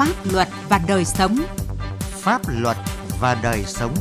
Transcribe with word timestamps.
Pháp 0.00 0.32
luật 0.32 0.48
và 0.68 0.80
đời 0.88 1.04
sống. 1.04 1.36
Pháp 2.00 2.42
luật 2.48 2.76
và 3.20 3.40
đời 3.42 3.64
sống. 3.64 3.94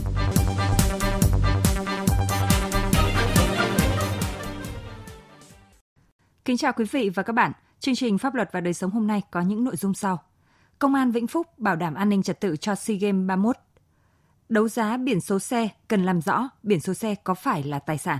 Kính 6.45 6.57
chào 6.57 6.73
quý 6.73 6.85
vị 6.91 7.09
và 7.09 7.23
các 7.23 7.33
bạn. 7.33 7.51
Chương 7.79 7.95
trình 7.95 8.17
Pháp 8.17 8.35
luật 8.35 8.49
và 8.51 8.61
đời 8.61 8.73
sống 8.73 8.91
hôm 8.91 9.07
nay 9.07 9.21
có 9.31 9.41
những 9.41 9.63
nội 9.63 9.75
dung 9.75 9.93
sau. 9.93 10.23
Công 10.79 10.95
an 10.95 11.11
Vĩnh 11.11 11.27
Phúc 11.27 11.47
bảo 11.57 11.75
đảm 11.75 11.93
an 11.93 12.09
ninh 12.09 12.23
trật 12.23 12.39
tự 12.39 12.57
cho 12.57 12.75
SEA 12.75 12.97
Games 12.97 13.27
31. 13.27 13.55
Đấu 14.49 14.67
giá 14.67 14.97
biển 14.97 15.21
số 15.21 15.39
xe 15.39 15.69
cần 15.87 16.03
làm 16.03 16.21
rõ 16.21 16.49
biển 16.63 16.79
số 16.79 16.93
xe 16.93 17.15
có 17.23 17.33
phải 17.33 17.63
là 17.63 17.79
tài 17.79 17.97
sản. 17.97 18.19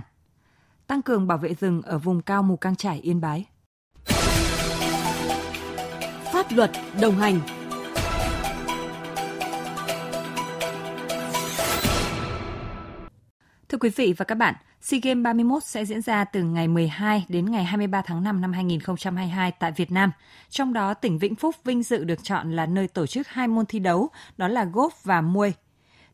Tăng 0.86 1.02
cường 1.02 1.26
bảo 1.26 1.38
vệ 1.38 1.54
rừng 1.54 1.82
ở 1.82 1.98
vùng 1.98 2.22
cao 2.22 2.42
Mù 2.42 2.56
Cang 2.56 2.76
Trải 2.76 3.00
Yên 3.00 3.20
Bái. 3.20 3.46
Pháp 6.32 6.46
luật 6.52 6.70
đồng 7.00 7.16
hành 7.16 7.40
quý 13.80 13.90
vị 13.96 14.14
và 14.16 14.24
các 14.24 14.34
bạn, 14.34 14.54
SEA 14.80 15.00
Games 15.02 15.24
31 15.24 15.64
sẽ 15.64 15.84
diễn 15.84 16.02
ra 16.02 16.24
từ 16.24 16.42
ngày 16.42 16.68
12 16.68 17.24
đến 17.28 17.50
ngày 17.50 17.64
23 17.64 18.02
tháng 18.02 18.24
5 18.24 18.40
năm 18.40 18.52
2022 18.52 19.52
tại 19.52 19.72
Việt 19.72 19.92
Nam. 19.92 20.12
Trong 20.50 20.72
đó, 20.72 20.94
tỉnh 20.94 21.18
Vĩnh 21.18 21.34
Phúc 21.34 21.54
vinh 21.64 21.82
dự 21.82 22.04
được 22.04 22.24
chọn 22.24 22.52
là 22.52 22.66
nơi 22.66 22.88
tổ 22.88 23.06
chức 23.06 23.28
hai 23.28 23.48
môn 23.48 23.66
thi 23.66 23.78
đấu, 23.78 24.08
đó 24.36 24.48
là 24.48 24.64
golf 24.64 24.90
và 25.04 25.20
muay. 25.20 25.52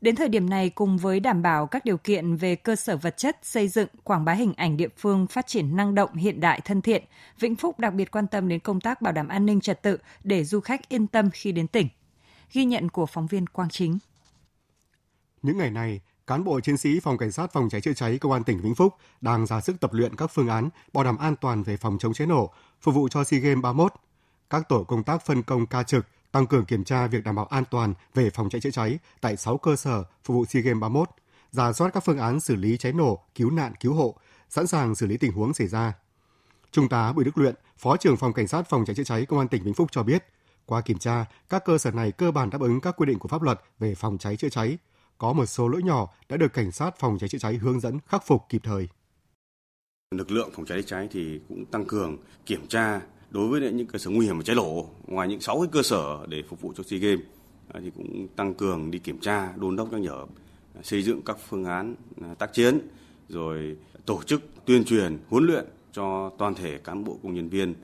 Đến 0.01 0.17
thời 0.17 0.29
điểm 0.29 0.51
này, 0.51 0.71
cùng 0.71 0.99
với 0.99 1.21
đảm 1.21 1.43
bảo 1.43 1.67
các 1.67 1.85
điều 1.85 1.97
kiện 1.97 2.37
về 2.37 2.57
cơ 2.57 2.77
sở 2.77 2.97
vật 2.97 3.17
chất, 3.17 3.39
xây 3.43 3.69
dựng, 3.69 3.89
quảng 4.05 4.25
bá 4.25 4.33
hình 4.33 4.55
ảnh 4.57 4.77
địa 4.77 4.89
phương 4.97 5.27
phát 5.27 5.47
triển 5.47 5.77
năng 5.77 5.95
động, 5.95 6.15
hiện 6.15 6.41
đại, 6.41 6.61
thân 6.61 6.83
thiện, 6.83 7.05
Vĩnh 7.39 7.57
Phúc 7.57 7.79
đặc 7.79 7.95
biệt 7.95 8.11
quan 8.11 8.27
tâm 8.27 8.49
đến 8.49 8.61
công 8.61 8.81
tác 8.81 9.03
bảo 9.03 9.13
đảm 9.13 9.29
an 9.29 9.47
ninh 9.47 9.61
trật 9.61 9.83
tự 9.83 9.99
để 10.25 10.45
du 10.45 10.61
khách 10.61 10.89
yên 10.89 11.07
tâm 11.07 11.31
khi 11.33 11.53
đến 11.53 11.67
tỉnh. 11.67 11.89
Ghi 12.53 12.65
nhận 12.65 12.89
của 12.89 13.07
phóng 13.07 13.27
viên 13.27 13.47
Quang 13.47 13.71
Chính. 13.71 13.99
Những 15.43 15.59
ngày 15.59 15.71
này, 15.71 16.01
cán 16.27 16.45
bộ 16.45 16.61
chiến 16.61 16.77
sĩ 16.77 17.01
phòng 17.01 17.19
cảnh 17.19 17.33
sát 17.33 17.53
phòng 17.53 17.69
cháy 17.69 17.81
chữa 17.81 17.93
cháy 17.93 18.19
công 18.19 18.33
an 18.33 18.45
tỉnh 18.45 18.61
Vĩnh 18.61 18.75
Phúc 18.75 18.95
đang 19.21 19.47
ra 19.47 19.61
sức 19.61 19.81
tập 19.81 19.93
luyện 19.93 20.17
các 20.17 20.27
phương 20.27 20.49
án 20.49 20.69
bảo 20.93 21.05
đảm 21.05 21.19
an 21.19 21.37
toàn 21.37 21.63
về 21.63 21.77
phòng 21.77 21.99
chống 21.99 22.15
cháy 22.15 22.27
nổ 22.27 22.51
phục 22.81 22.95
vụ 22.95 23.09
cho 23.09 23.25
SEA 23.25 23.41
Games 23.41 23.63
31. 23.63 23.93
Các 24.51 24.69
tổ 24.69 24.85
công 24.85 25.03
tác 25.03 25.27
phân 25.27 25.43
công 25.43 25.67
ca 25.67 25.83
trực 25.83 26.07
tăng 26.33 26.47
cường 26.47 26.65
kiểm 26.65 26.85
tra 26.85 27.07
việc 27.07 27.25
đảm 27.25 27.35
bảo 27.35 27.47
an 27.47 27.65
toàn 27.71 27.95
về 28.15 28.31
phòng 28.31 28.49
cháy 28.51 28.61
chữa 28.61 28.71
cháy 28.71 28.99
tại 29.21 29.37
6 29.37 29.59
cơ 29.59 29.77
sở 29.77 30.05
phục 30.25 30.35
vụ 30.35 30.45
SEA 30.45 30.63
Games 30.63 30.81
31, 30.81 31.09
giả 31.51 31.73
soát 31.73 31.91
các 31.95 32.05
phương 32.05 32.19
án 32.19 32.41
xử 32.41 32.57
lý 32.57 32.77
cháy 32.77 32.93
nổ, 32.93 33.25
cứu 33.35 33.51
nạn 33.51 33.73
cứu 33.81 33.95
hộ, 33.95 34.15
sẵn 34.49 34.67
sàng 34.67 34.95
xử 34.95 35.07
lý 35.07 35.17
tình 35.17 35.33
huống 35.33 35.55
xảy 35.55 35.67
ra. 35.67 35.93
Trung 36.73 36.89
tá 36.89 37.13
Bùi 37.13 37.25
Đức 37.25 37.39
Luyện, 37.39 37.55
Phó 37.79 37.97
trưởng 37.97 38.17
phòng 38.17 38.33
cảnh 38.33 38.49
sát 38.49 38.69
phòng 38.69 38.85
cháy 38.85 38.95
chữa 38.95 39.05
cháy 39.05 39.27
công 39.27 39.39
an 39.39 39.49
tỉnh 39.49 39.63
Vĩnh 39.63 39.75
Phúc 39.75 39.89
cho 39.93 40.03
biết, 40.03 40.25
qua 40.67 40.81
kiểm 40.81 40.99
tra, 40.99 41.25
các 41.49 41.65
cơ 41.65 41.79
sở 41.79 41.91
này 41.91 42.13
cơ 42.13 42.31
bản 42.31 42.51
đáp 42.51 42.61
ứng 42.61 42.81
các 42.81 42.97
quy 42.97 43.07
định 43.07 43.19
của 43.19 43.29
pháp 43.29 43.43
luật 43.43 43.61
về 43.79 43.95
phòng 43.95 44.19
cháy 44.19 44.37
chữa 44.37 44.49
cháy, 44.49 44.79
có 45.19 45.33
một 45.33 45.47
số 45.47 45.69
lỗi 45.69 45.83
nhỏ 45.83 46.09
đã 46.29 46.37
được 46.37 46.53
cảnh 46.53 46.73
sát 46.73 46.99
phòng 46.99 47.19
cháy 47.19 47.29
chữa 47.29 47.39
cháy 47.39 47.55
hướng 47.55 47.81
dẫn 47.81 47.99
khắc 48.07 48.27
phục 48.27 48.43
kịp 48.49 48.61
thời. 48.65 48.89
Lực 50.15 50.31
lượng 50.31 50.51
phòng 50.55 50.67
cháy 50.67 50.83
chữa 50.83 50.89
cháy 50.89 51.09
thì 51.11 51.41
cũng 51.49 51.65
tăng 51.65 51.85
cường 51.85 52.17
kiểm 52.47 52.67
tra 52.67 53.01
đối 53.31 53.49
với 53.49 53.73
những 53.73 53.87
cơ 53.87 53.99
sở 53.99 54.11
nguy 54.11 54.27
hiểm 54.27 54.37
và 54.37 54.43
cháy 54.45 54.57
nổ 54.57 54.87
ngoài 55.07 55.29
những 55.29 55.41
6 55.41 55.61
cái 55.61 55.69
cơ 55.73 55.83
sở 55.83 56.27
để 56.29 56.43
phục 56.49 56.61
vụ 56.61 56.73
cho 56.77 56.85
SEA 56.85 56.99
Games 56.99 57.21
à, 57.69 57.81
thì 57.83 57.91
cũng 57.91 58.29
tăng 58.37 58.55
cường 58.55 58.91
đi 58.91 58.99
kiểm 58.99 59.19
tra, 59.21 59.53
đôn 59.57 59.77
đốc 59.77 59.93
nhắc 59.93 60.01
nhở, 60.01 60.27
à, 60.75 60.81
xây 60.83 61.03
dựng 61.03 61.23
các 61.23 61.37
phương 61.49 61.65
án 61.65 61.95
à, 62.23 62.35
tác 62.35 62.53
chiến 62.53 62.79
rồi 63.29 63.77
tổ 64.07 64.23
chức 64.23 64.43
tuyên 64.65 64.85
truyền, 64.85 65.19
huấn 65.29 65.47
luyện 65.47 65.65
cho 65.93 66.31
toàn 66.39 66.55
thể 66.55 66.79
cán 66.79 67.05
bộ 67.05 67.19
công 67.23 67.35
nhân 67.35 67.49
viên 67.49 67.75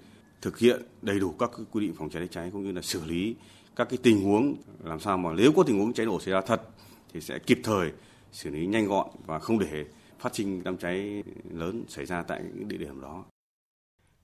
thực 0.42 0.58
hiện 0.58 0.82
đầy 1.02 1.20
đủ 1.20 1.34
các 1.38 1.50
quy 1.72 1.86
định 1.86 1.94
phòng 1.98 2.10
cháy 2.10 2.22
chữa 2.22 2.32
cháy 2.32 2.50
cũng 2.52 2.64
như 2.64 2.72
là 2.72 2.82
xử 2.82 3.04
lý 3.04 3.34
các 3.76 3.88
cái 3.90 3.98
tình 4.02 4.24
huống 4.24 4.54
làm 4.84 5.00
sao 5.00 5.18
mà 5.18 5.30
nếu 5.32 5.52
có 5.52 5.62
tình 5.62 5.78
huống 5.78 5.92
cháy 5.92 6.06
nổ 6.06 6.20
xảy 6.20 6.34
ra 6.34 6.40
thật 6.40 6.62
thì 7.14 7.20
sẽ 7.20 7.38
kịp 7.38 7.60
thời 7.64 7.92
xử 8.32 8.50
lý 8.50 8.66
nhanh 8.66 8.86
gọn 8.86 9.06
và 9.26 9.38
không 9.38 9.58
để 9.58 9.84
phát 10.18 10.34
sinh 10.34 10.64
đám 10.64 10.76
cháy 10.76 11.22
lớn 11.50 11.84
xảy 11.88 12.06
ra 12.06 12.22
tại 12.22 12.42
những 12.54 12.68
địa 12.68 12.76
điểm 12.76 13.00
đó. 13.00 13.24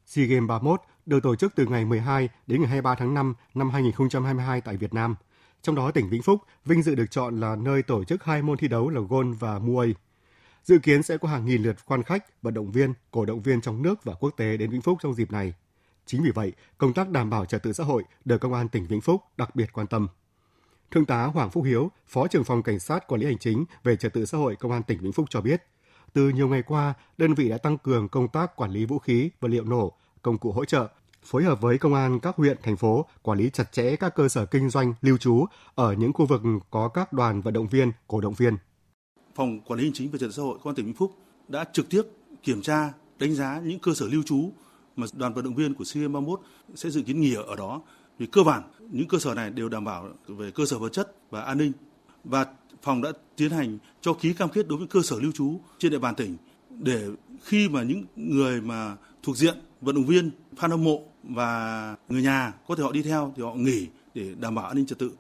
SEA 0.07 0.27
Games 0.27 0.49
31 0.49 0.81
được 1.07 1.23
tổ 1.23 1.37
chức 1.37 1.53
từ 1.55 1.67
ngày 1.67 1.85
12 1.85 2.29
đến 2.47 2.61
ngày 2.61 2.69
23 2.69 2.95
tháng 2.95 3.15
5 3.15 3.35
năm 3.55 3.71
2022 3.71 4.61
tại 4.61 4.77
Việt 4.77 4.95
Nam. 4.95 5.15
Trong 5.63 5.75
đó 5.75 5.91
tỉnh 5.91 6.09
Vĩnh 6.09 6.23
Phúc 6.23 6.41
vinh 6.65 6.83
dự 6.83 6.95
được 6.95 7.11
chọn 7.11 7.41
là 7.41 7.57
nơi 7.57 7.83
tổ 7.83 8.05
chức 8.05 8.25
hai 8.25 8.43
môn 8.43 8.59
thi 8.59 8.69
đấu 8.69 8.89
là 8.89 9.01
golf 9.01 9.35
và 9.35 9.59
muay. 9.59 9.95
Dự 10.65 10.79
kiến 10.79 11.03
sẽ 11.03 11.19
có 11.19 11.29
hàng 11.29 11.47
nghìn 11.47 11.63
lượt 11.63 11.77
quan 11.87 12.03
khách, 12.03 12.43
vận 12.43 12.55
động 12.55 12.73
viên, 12.73 12.93
cổ 13.11 13.25
động 13.25 13.43
viên 13.43 13.61
trong 13.61 13.83
nước 13.83 14.05
và 14.05 14.15
quốc 14.15 14.31
tế 14.37 14.57
đến 14.57 14.71
Vĩnh 14.71 14.83
Phúc 14.83 14.99
trong 15.03 15.15
dịp 15.15 15.33
này. 15.33 15.55
Chính 16.07 16.23
vì 16.23 16.31
vậy, 16.31 16.53
công 16.79 16.93
tác 16.93 17.11
đảm 17.11 17.31
bảo 17.31 17.45
trật 17.45 17.63
tự 17.63 17.73
xã 17.73 17.85
hội 17.85 18.05
được 18.25 18.39
Công 18.39 18.55
an 18.55 18.69
tỉnh 18.69 18.87
Vĩnh 18.87 19.01
Phúc 19.01 19.23
đặc 19.37 19.57
biệt 19.57 19.73
quan 19.73 19.87
tâm. 19.87 20.09
Thượng 20.91 21.05
tá 21.05 21.25
Hoàng 21.25 21.51
Phúc 21.51 21.65
Hiếu, 21.65 21.91
Phó 22.07 22.27
trưởng 22.27 22.45
phòng 22.45 22.63
Cảnh 22.63 22.79
sát 22.79 23.07
Quản 23.07 23.21
lý 23.21 23.27
Hành 23.27 23.39
chính 23.39 23.65
về 23.85 23.97
trật 23.97 24.13
tự 24.13 24.25
xã 24.25 24.39
hội 24.39 24.57
Công 24.57 24.73
an 24.73 24.83
tỉnh 24.83 24.99
Vĩnh 25.01 25.13
Phúc 25.13 25.27
cho 25.31 25.41
biết, 25.41 25.63
từ 26.13 26.29
nhiều 26.29 26.49
ngày 26.49 26.63
qua, 26.63 26.95
đơn 27.19 27.35
vị 27.35 27.49
đã 27.49 27.59
tăng 27.59 27.79
cường 27.79 28.09
công 28.09 28.29
tác 28.29 28.57
quản 28.57 28.71
lý 28.71 28.85
vũ 28.85 28.99
khí, 28.99 29.31
vật 29.41 29.49
liệu 29.49 29.65
nổ, 29.65 29.93
công 30.23 30.39
cụ 30.39 30.53
hỗ 30.53 30.65
trợ, 30.65 30.89
phối 31.25 31.45
hợp 31.45 31.61
với 31.61 31.79
công 31.79 31.95
an 31.95 32.21
các 32.21 32.37
huyện, 32.37 32.57
thành 32.63 32.77
phố 32.77 33.07
quản 33.23 33.39
lý 33.39 33.51
chặt 33.51 33.73
chẽ 33.73 33.97
các 33.97 34.15
cơ 34.15 34.29
sở 34.29 34.47
kinh 34.47 34.71
doanh, 34.71 34.95
lưu 35.01 35.19
trú 35.19 35.47
ở 35.75 35.93
những 35.93 36.13
khu 36.13 36.27
vực 36.27 36.43
có 36.71 36.89
các 36.89 37.13
đoàn 37.13 37.41
vận 37.41 37.55
động 37.55 37.67
viên, 37.67 37.93
cổ 38.07 38.21
động 38.21 38.35
viên. 38.35 38.57
Phòng 39.35 39.61
Quản 39.61 39.79
lý 39.79 39.85
Hành 39.85 39.93
chính 39.95 40.11
về 40.11 40.19
trật 40.19 40.29
tự 40.29 40.33
xã 40.33 40.43
hội 40.43 40.59
Công 40.59 40.71
an 40.71 40.75
tỉnh 40.75 40.87
Vĩnh 40.87 40.95
Phúc 40.95 41.13
đã 41.49 41.65
trực 41.73 41.89
tiếp 41.91 42.03
kiểm 42.43 42.63
tra, 42.63 42.93
đánh 43.19 43.35
giá 43.35 43.61
những 43.65 43.79
cơ 43.79 43.95
sở 43.95 44.07
lưu 44.07 44.23
trú 44.27 44.53
mà 44.97 45.07
đoàn 45.13 45.35
vận 45.35 45.45
động 45.45 45.55
viên 45.55 45.75
của 45.75 45.85
SEA 45.85 46.03
Games 46.03 46.15
31 46.15 46.41
sẽ 46.75 46.91
dự 46.91 47.03
kiến 47.03 47.21
nghỉ 47.21 47.35
ở 47.35 47.57
đó. 47.57 47.83
Thì 48.19 48.27
cơ 48.27 48.43
bản 48.43 48.63
những 48.91 49.09
cơ 49.09 49.19
sở 49.19 49.35
này 49.35 49.51
đều 49.51 49.69
đảm 49.69 49.85
bảo 49.85 50.09
về 50.27 50.51
cơ 50.51 50.67
sở 50.67 50.79
vật 50.79 50.93
chất 50.93 51.17
và 51.31 51.43
an 51.43 51.59
ninh 51.59 51.73
và 52.25 52.47
phòng 52.83 53.03
đã 53.03 53.13
tiến 53.37 53.51
hành 53.51 53.79
cho 54.01 54.13
ký 54.13 54.33
cam 54.33 54.49
kết 54.49 54.69
đối 54.69 54.79
với 54.79 54.87
cơ 54.87 55.01
sở 55.03 55.17
lưu 55.21 55.33
trú 55.33 55.61
trên 55.79 55.93
địa 55.93 55.99
bàn 55.99 56.15
tỉnh 56.15 56.37
để 56.71 57.09
khi 57.45 57.69
mà 57.69 57.83
những 57.83 58.05
người 58.17 58.61
mà 58.61 58.97
thuộc 59.23 59.37
diện 59.37 59.59
vận 59.81 59.95
động 59.95 60.07
viên, 60.07 60.31
fan 60.57 60.71
hâm 60.71 60.85
mộ 60.85 61.03
và 61.23 61.97
người 62.09 62.23
nhà 62.23 62.53
có 62.69 62.75
thể 62.75 62.83
họ 62.83 62.93
đi 62.93 63.03
theo 63.03 63.33
thì 63.37 63.43
họ 63.43 63.55
nghỉ 63.55 63.87
để 64.15 64.35
đảm 64.41 64.55
bảo 64.55 64.67
an 64.67 64.77
ninh 64.77 64.87
trật 64.87 64.99
tự 64.99 65.13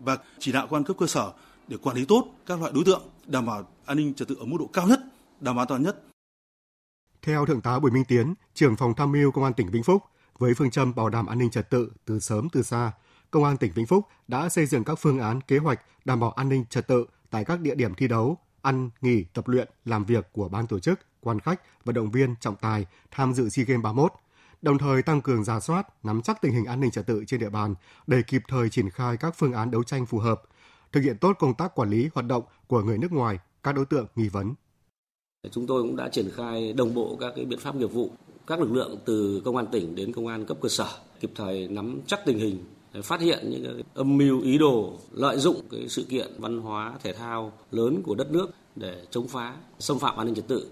và 0.00 0.18
chỉ 0.38 0.52
đạo 0.52 0.66
quan 0.70 0.84
cấp 0.84 0.96
cơ 0.98 1.06
sở 1.06 1.32
để 1.68 1.76
quản 1.76 1.96
lý 1.96 2.04
tốt 2.04 2.26
các 2.46 2.60
loại 2.60 2.72
đối 2.74 2.84
tượng 2.84 3.02
đảm 3.26 3.46
bảo 3.46 3.68
an 3.86 3.96
ninh 3.96 4.14
trật 4.14 4.28
tự 4.28 4.36
ở 4.40 4.44
mức 4.44 4.56
độ 4.58 4.66
cao 4.72 4.86
nhất, 4.86 5.00
đảm 5.40 5.56
bảo 5.56 5.62
an 5.62 5.68
toàn 5.68 5.82
nhất. 5.82 6.02
Theo 7.22 7.46
Thượng 7.46 7.60
tá 7.60 7.78
Bùi 7.78 7.90
Minh 7.90 8.04
Tiến, 8.08 8.34
trưởng 8.54 8.76
phòng 8.76 8.94
tham 8.96 9.12
mưu 9.12 9.30
Công 9.30 9.44
an 9.44 9.54
tỉnh 9.54 9.70
Vĩnh 9.70 9.82
Phúc, 9.82 10.02
với 10.38 10.54
phương 10.54 10.70
châm 10.70 10.94
bảo 10.94 11.08
đảm 11.08 11.26
an 11.26 11.38
ninh 11.38 11.50
trật 11.50 11.70
tự 11.70 11.92
từ 12.04 12.20
sớm 12.20 12.48
từ 12.52 12.62
xa, 12.62 12.92
Công 13.30 13.44
an 13.44 13.56
tỉnh 13.56 13.72
Vĩnh 13.72 13.86
Phúc 13.86 14.06
đã 14.28 14.48
xây 14.48 14.66
dựng 14.66 14.84
các 14.84 14.94
phương 14.94 15.18
án 15.18 15.40
kế 15.40 15.58
hoạch 15.58 15.80
đảm 16.04 16.20
bảo 16.20 16.30
an 16.30 16.48
ninh 16.48 16.64
trật 16.70 16.86
tự 16.86 17.06
tại 17.30 17.44
các 17.44 17.60
địa 17.60 17.74
điểm 17.74 17.94
thi 17.94 18.08
đấu, 18.08 18.38
ăn, 18.62 18.90
nghỉ, 19.00 19.24
tập 19.24 19.48
luyện, 19.48 19.68
làm 19.84 20.04
việc 20.04 20.28
của 20.32 20.48
ban 20.48 20.66
tổ 20.66 20.78
chức, 20.78 21.00
quan 21.20 21.40
khách, 21.40 21.84
vận 21.84 21.94
động 21.94 22.10
viên, 22.10 22.34
trọng 22.40 22.56
tài 22.56 22.86
tham 23.10 23.34
dự 23.34 23.48
SEA 23.48 23.64
Games 23.64 23.84
31, 23.84 24.12
đồng 24.62 24.78
thời 24.78 25.02
tăng 25.02 25.20
cường 25.20 25.44
giả 25.44 25.60
soát, 25.60 26.04
nắm 26.04 26.22
chắc 26.22 26.40
tình 26.42 26.52
hình 26.52 26.64
an 26.64 26.80
ninh 26.80 26.90
trật 26.90 27.06
tự 27.06 27.24
trên 27.26 27.40
địa 27.40 27.50
bàn 27.50 27.74
để 28.06 28.22
kịp 28.22 28.42
thời 28.48 28.70
triển 28.70 28.90
khai 28.90 29.16
các 29.16 29.34
phương 29.36 29.52
án 29.52 29.70
đấu 29.70 29.82
tranh 29.82 30.06
phù 30.06 30.18
hợp, 30.18 30.42
thực 30.92 31.00
hiện 31.00 31.18
tốt 31.18 31.36
công 31.38 31.54
tác 31.54 31.74
quản 31.74 31.90
lý 31.90 32.08
hoạt 32.14 32.26
động 32.26 32.44
của 32.66 32.82
người 32.82 32.98
nước 32.98 33.12
ngoài, 33.12 33.38
các 33.62 33.72
đối 33.74 33.86
tượng 33.86 34.06
nghi 34.16 34.28
vấn. 34.28 34.54
Chúng 35.50 35.66
tôi 35.66 35.82
cũng 35.82 35.96
đã 35.96 36.08
triển 36.08 36.30
khai 36.36 36.72
đồng 36.72 36.94
bộ 36.94 37.16
các 37.20 37.32
cái 37.36 37.44
biện 37.44 37.58
pháp 37.58 37.74
nghiệp 37.74 37.92
vụ, 37.92 38.10
các 38.46 38.60
lực 38.60 38.72
lượng 38.72 38.98
từ 39.04 39.42
công 39.44 39.56
an 39.56 39.66
tỉnh 39.72 39.94
đến 39.94 40.12
công 40.12 40.26
an 40.26 40.44
cấp 40.44 40.56
cơ 40.60 40.68
sở, 40.68 40.88
kịp 41.20 41.30
thời 41.34 41.68
nắm 41.68 42.00
chắc 42.06 42.20
tình 42.26 42.38
hình 42.38 42.58
phát 43.02 43.20
hiện 43.20 43.50
những 43.50 43.82
âm 43.94 44.16
mưu 44.16 44.40
ý 44.40 44.58
đồ 44.58 44.92
lợi 45.12 45.38
dụng 45.38 45.56
cái 45.70 45.88
sự 45.88 46.02
kiện 46.02 46.32
văn 46.38 46.58
hóa 46.58 46.98
thể 47.02 47.12
thao 47.12 47.52
lớn 47.70 48.02
của 48.04 48.14
đất 48.14 48.30
nước 48.30 48.50
để 48.76 49.02
chống 49.10 49.28
phá 49.28 49.56
xâm 49.78 49.98
phạm 49.98 50.16
an 50.16 50.26
ninh 50.26 50.34
trật 50.34 50.48
tự. 50.48 50.66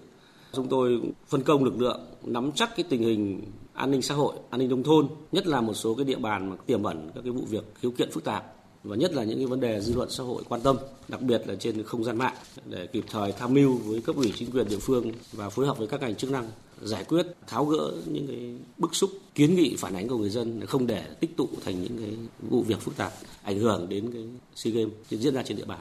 Chúng 0.52 0.68
tôi 0.68 1.00
phân 1.28 1.42
công 1.42 1.64
lực 1.64 1.80
lượng 1.80 2.00
nắm 2.22 2.52
chắc 2.54 2.76
cái 2.76 2.84
tình 2.88 3.02
hình 3.02 3.42
an 3.72 3.90
ninh 3.90 4.02
xã 4.02 4.14
hội, 4.14 4.34
an 4.50 4.58
ninh 4.58 4.68
nông 4.68 4.82
thôn, 4.82 5.08
nhất 5.32 5.46
là 5.46 5.60
một 5.60 5.74
số 5.74 5.94
cái 5.94 6.04
địa 6.04 6.18
bàn 6.18 6.50
mà 6.50 6.56
tiềm 6.66 6.82
ẩn 6.82 7.10
các 7.14 7.20
cái 7.24 7.32
vụ 7.32 7.42
việc 7.44 7.64
khiếu 7.80 7.90
kiện 7.90 8.10
phức 8.10 8.24
tạp 8.24 8.53
và 8.84 8.96
nhất 8.96 9.12
là 9.12 9.24
những 9.24 9.38
cái 9.38 9.46
vấn 9.46 9.60
đề 9.60 9.80
dư 9.80 9.94
luận 9.94 10.10
xã 10.10 10.24
hội 10.24 10.42
quan 10.48 10.60
tâm, 10.60 10.76
đặc 11.08 11.20
biệt 11.20 11.42
là 11.46 11.54
trên 11.54 11.82
không 11.82 12.04
gian 12.04 12.18
mạng 12.18 12.34
để 12.64 12.86
kịp 12.86 13.04
thời 13.10 13.32
tham 13.32 13.54
mưu 13.54 13.76
với 13.76 14.00
cấp 14.00 14.16
ủy 14.16 14.32
chính 14.36 14.50
quyền 14.50 14.68
địa 14.68 14.78
phương 14.78 15.12
và 15.32 15.48
phối 15.50 15.66
hợp 15.66 15.78
với 15.78 15.86
các 15.86 16.00
ngành 16.00 16.14
chức 16.14 16.30
năng 16.30 16.50
giải 16.82 17.04
quyết 17.04 17.26
tháo 17.46 17.64
gỡ 17.64 17.92
những 18.06 18.26
cái 18.26 18.58
bức 18.78 18.94
xúc 18.94 19.10
kiến 19.34 19.54
nghị 19.54 19.76
phản 19.76 19.94
ánh 19.94 20.08
của 20.08 20.18
người 20.18 20.30
dân 20.30 20.66
không 20.66 20.86
để 20.86 21.06
tích 21.20 21.36
tụ 21.36 21.48
thành 21.64 21.82
những 21.82 21.98
cái 21.98 22.16
vụ 22.50 22.62
việc 22.62 22.80
phức 22.80 22.96
tạp 22.96 23.12
ảnh 23.42 23.58
hưởng 23.58 23.88
đến 23.88 24.10
cái 24.12 24.24
SEA 24.54 24.72
Games 24.72 24.92
diễn 25.10 25.34
ra 25.34 25.42
trên 25.42 25.56
địa 25.56 25.64
bàn. 25.64 25.80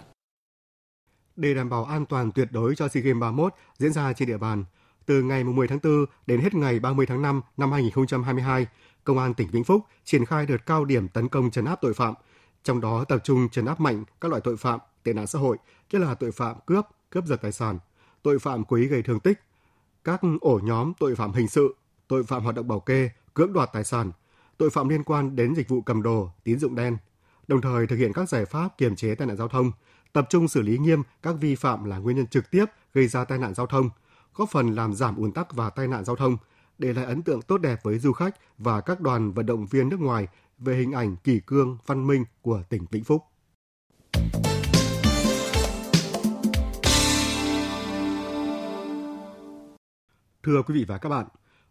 Để 1.35 1.53
đảm 1.53 1.69
bảo 1.69 1.85
an 1.85 2.06
toàn 2.06 2.31
tuyệt 2.31 2.47
đối 2.51 2.75
cho 2.75 2.88
SEA 2.88 3.03
Games 3.03 3.21
31 3.21 3.53
diễn 3.79 3.94
ra 3.94 4.13
trên 4.13 4.27
địa 4.27 4.38
bàn, 4.38 4.65
từ 5.06 5.21
ngày 5.23 5.44
10 5.44 5.67
tháng 5.67 5.79
4 5.83 6.06
đến 6.27 6.41
hết 6.41 6.53
ngày 6.53 6.79
30 6.79 7.06
tháng 7.06 7.21
5 7.21 7.41
năm 7.57 7.71
2022, 7.71 8.67
Công 9.03 9.17
an 9.17 9.33
tỉnh 9.33 9.47
Vĩnh 9.51 9.63
Phúc 9.63 9.81
triển 10.06 10.25
khai 10.25 10.45
đợt 10.45 10.65
cao 10.65 10.85
điểm 10.85 11.07
tấn 11.07 11.29
công 11.29 11.51
chấn 11.51 11.65
áp 11.65 11.81
tội 11.81 11.94
phạm, 11.94 12.13
trong 12.63 12.81
đó 12.81 13.06
tập 13.06 13.21
trung 13.24 13.50
chấn 13.50 13.65
áp 13.65 13.80
mạnh 13.80 14.04
các 14.21 14.30
loại 14.30 14.42
tội 14.42 14.57
phạm, 14.57 14.80
tệ 15.04 15.13
nạn 15.13 15.27
xã 15.27 15.39
hội, 15.39 15.57
nhất 15.92 16.00
là 16.00 16.15
tội 16.15 16.31
phạm 16.31 16.56
cướp, 16.65 16.86
cướp 17.10 17.25
giật 17.25 17.38
tài 17.42 17.51
sản, 17.51 17.80
tội 18.24 18.39
phạm 18.39 18.65
cố 18.65 18.75
ý 18.75 18.86
gây 18.86 19.01
thương 19.01 19.19
tích, 19.19 19.39
các 20.04 20.21
ổ 20.42 20.60
nhóm 20.63 20.94
tội 21.00 21.15
phạm 21.15 21.33
hình 21.33 21.48
sự, 21.48 21.75
tội 22.07 22.24
phạm 22.24 22.44
hoạt 22.44 22.56
động 22.56 22.68
bảo 22.68 22.80
kê, 22.80 23.10
cưỡng 23.33 23.54
đoạt 23.54 23.69
tài 23.74 23.83
sản, 23.83 24.12
tội 24.57 24.69
phạm 24.69 24.89
liên 24.89 25.04
quan 25.04 25.36
đến 25.36 25.56
dịch 25.56 25.69
vụ 25.69 25.81
cầm 25.81 26.04
đồ, 26.04 26.30
tín 26.44 26.60
dụng 26.60 26.75
đen, 26.75 26.98
đồng 27.48 27.62
thời 27.62 27.88
thực 27.88 27.95
hiện 27.95 28.13
các 28.13 28.30
giải 28.30 28.45
pháp 28.45 28.77
kiềm 28.77 28.95
chế 28.95 29.16
tai 29.16 29.27
nạn 29.27 29.38
giao 29.38 29.48
thông, 29.48 29.71
tập 30.13 30.27
trung 30.30 30.48
xử 30.48 30.62
lý 30.62 30.77
nghiêm 30.77 31.04
các 31.24 31.36
vi 31.42 31.56
phạm 31.56 31.83
là 31.83 31.98
nguyên 31.98 32.18
nhân 32.18 32.27
trực 32.27 32.51
tiếp 32.51 32.66
gây 32.94 33.07
ra 33.07 33.25
tai 33.25 33.38
nạn 33.38 33.54
giao 33.54 33.68
thông, 33.68 33.89
góp 34.36 34.50
phần 34.50 34.75
làm 34.75 34.94
giảm 34.94 35.16
ùn 35.16 35.31
tắc 35.31 35.54
và 35.54 35.69
tai 35.69 35.88
nạn 35.88 36.06
giao 36.06 36.16
thông, 36.16 36.38
để 36.77 36.94
lại 36.94 37.06
ấn 37.06 37.21
tượng 37.21 37.42
tốt 37.42 37.57
đẹp 37.57 37.80
với 37.83 38.00
du 38.00 38.13
khách 38.13 38.36
và 38.57 38.81
các 38.81 39.01
đoàn 39.01 39.31
vận 39.31 39.45
động 39.45 39.66
viên 39.66 39.89
nước 39.89 40.00
ngoài 40.00 40.27
về 40.57 40.75
hình 40.75 40.91
ảnh 40.91 41.15
kỳ 41.23 41.39
cương, 41.39 41.77
văn 41.85 42.07
minh 42.07 42.25
của 42.41 42.63
tỉnh 42.69 42.85
Vĩnh 42.91 43.03
Phúc. 43.03 43.23
Thưa 50.44 50.61
quý 50.61 50.73
vị 50.73 50.85
và 50.88 50.97
các 50.97 51.09
bạn, 51.09 51.25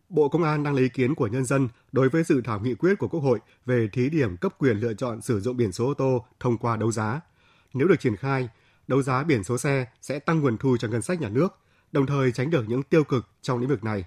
Bộ 0.08 0.28
Công 0.28 0.42
an 0.42 0.62
đang 0.62 0.74
lấy 0.74 0.82
ý 0.82 0.88
kiến 0.88 1.14
của 1.14 1.26
nhân 1.26 1.44
dân 1.44 1.68
đối 1.92 2.08
với 2.08 2.22
dự 2.22 2.40
thảo 2.44 2.60
nghị 2.60 2.74
quyết 2.74 2.98
của 2.98 3.08
Quốc 3.08 3.20
hội 3.20 3.38
về 3.66 3.88
thí 3.92 4.10
điểm 4.10 4.36
cấp 4.36 4.54
quyền 4.58 4.76
lựa 4.76 4.94
chọn 4.94 5.20
sử 5.20 5.40
dụng 5.40 5.56
biển 5.56 5.72
số 5.72 5.86
ô 5.86 5.94
tô 5.94 6.26
thông 6.40 6.58
qua 6.58 6.76
đấu 6.76 6.92
giá. 6.92 7.20
Nếu 7.74 7.88
được 7.88 8.00
triển 8.00 8.16
khai, 8.16 8.48
đấu 8.88 9.02
giá 9.02 9.24
biển 9.24 9.44
số 9.44 9.58
xe 9.58 9.86
sẽ 10.02 10.18
tăng 10.18 10.40
nguồn 10.40 10.58
thu 10.58 10.76
cho 10.76 10.88
ngân 10.88 11.02
sách 11.02 11.20
nhà 11.20 11.28
nước, 11.28 11.58
đồng 11.92 12.06
thời 12.06 12.32
tránh 12.32 12.50
được 12.50 12.64
những 12.68 12.82
tiêu 12.82 13.04
cực 13.04 13.28
trong 13.42 13.58
lĩnh 13.58 13.68
vực 13.68 13.84
này. 13.84 14.04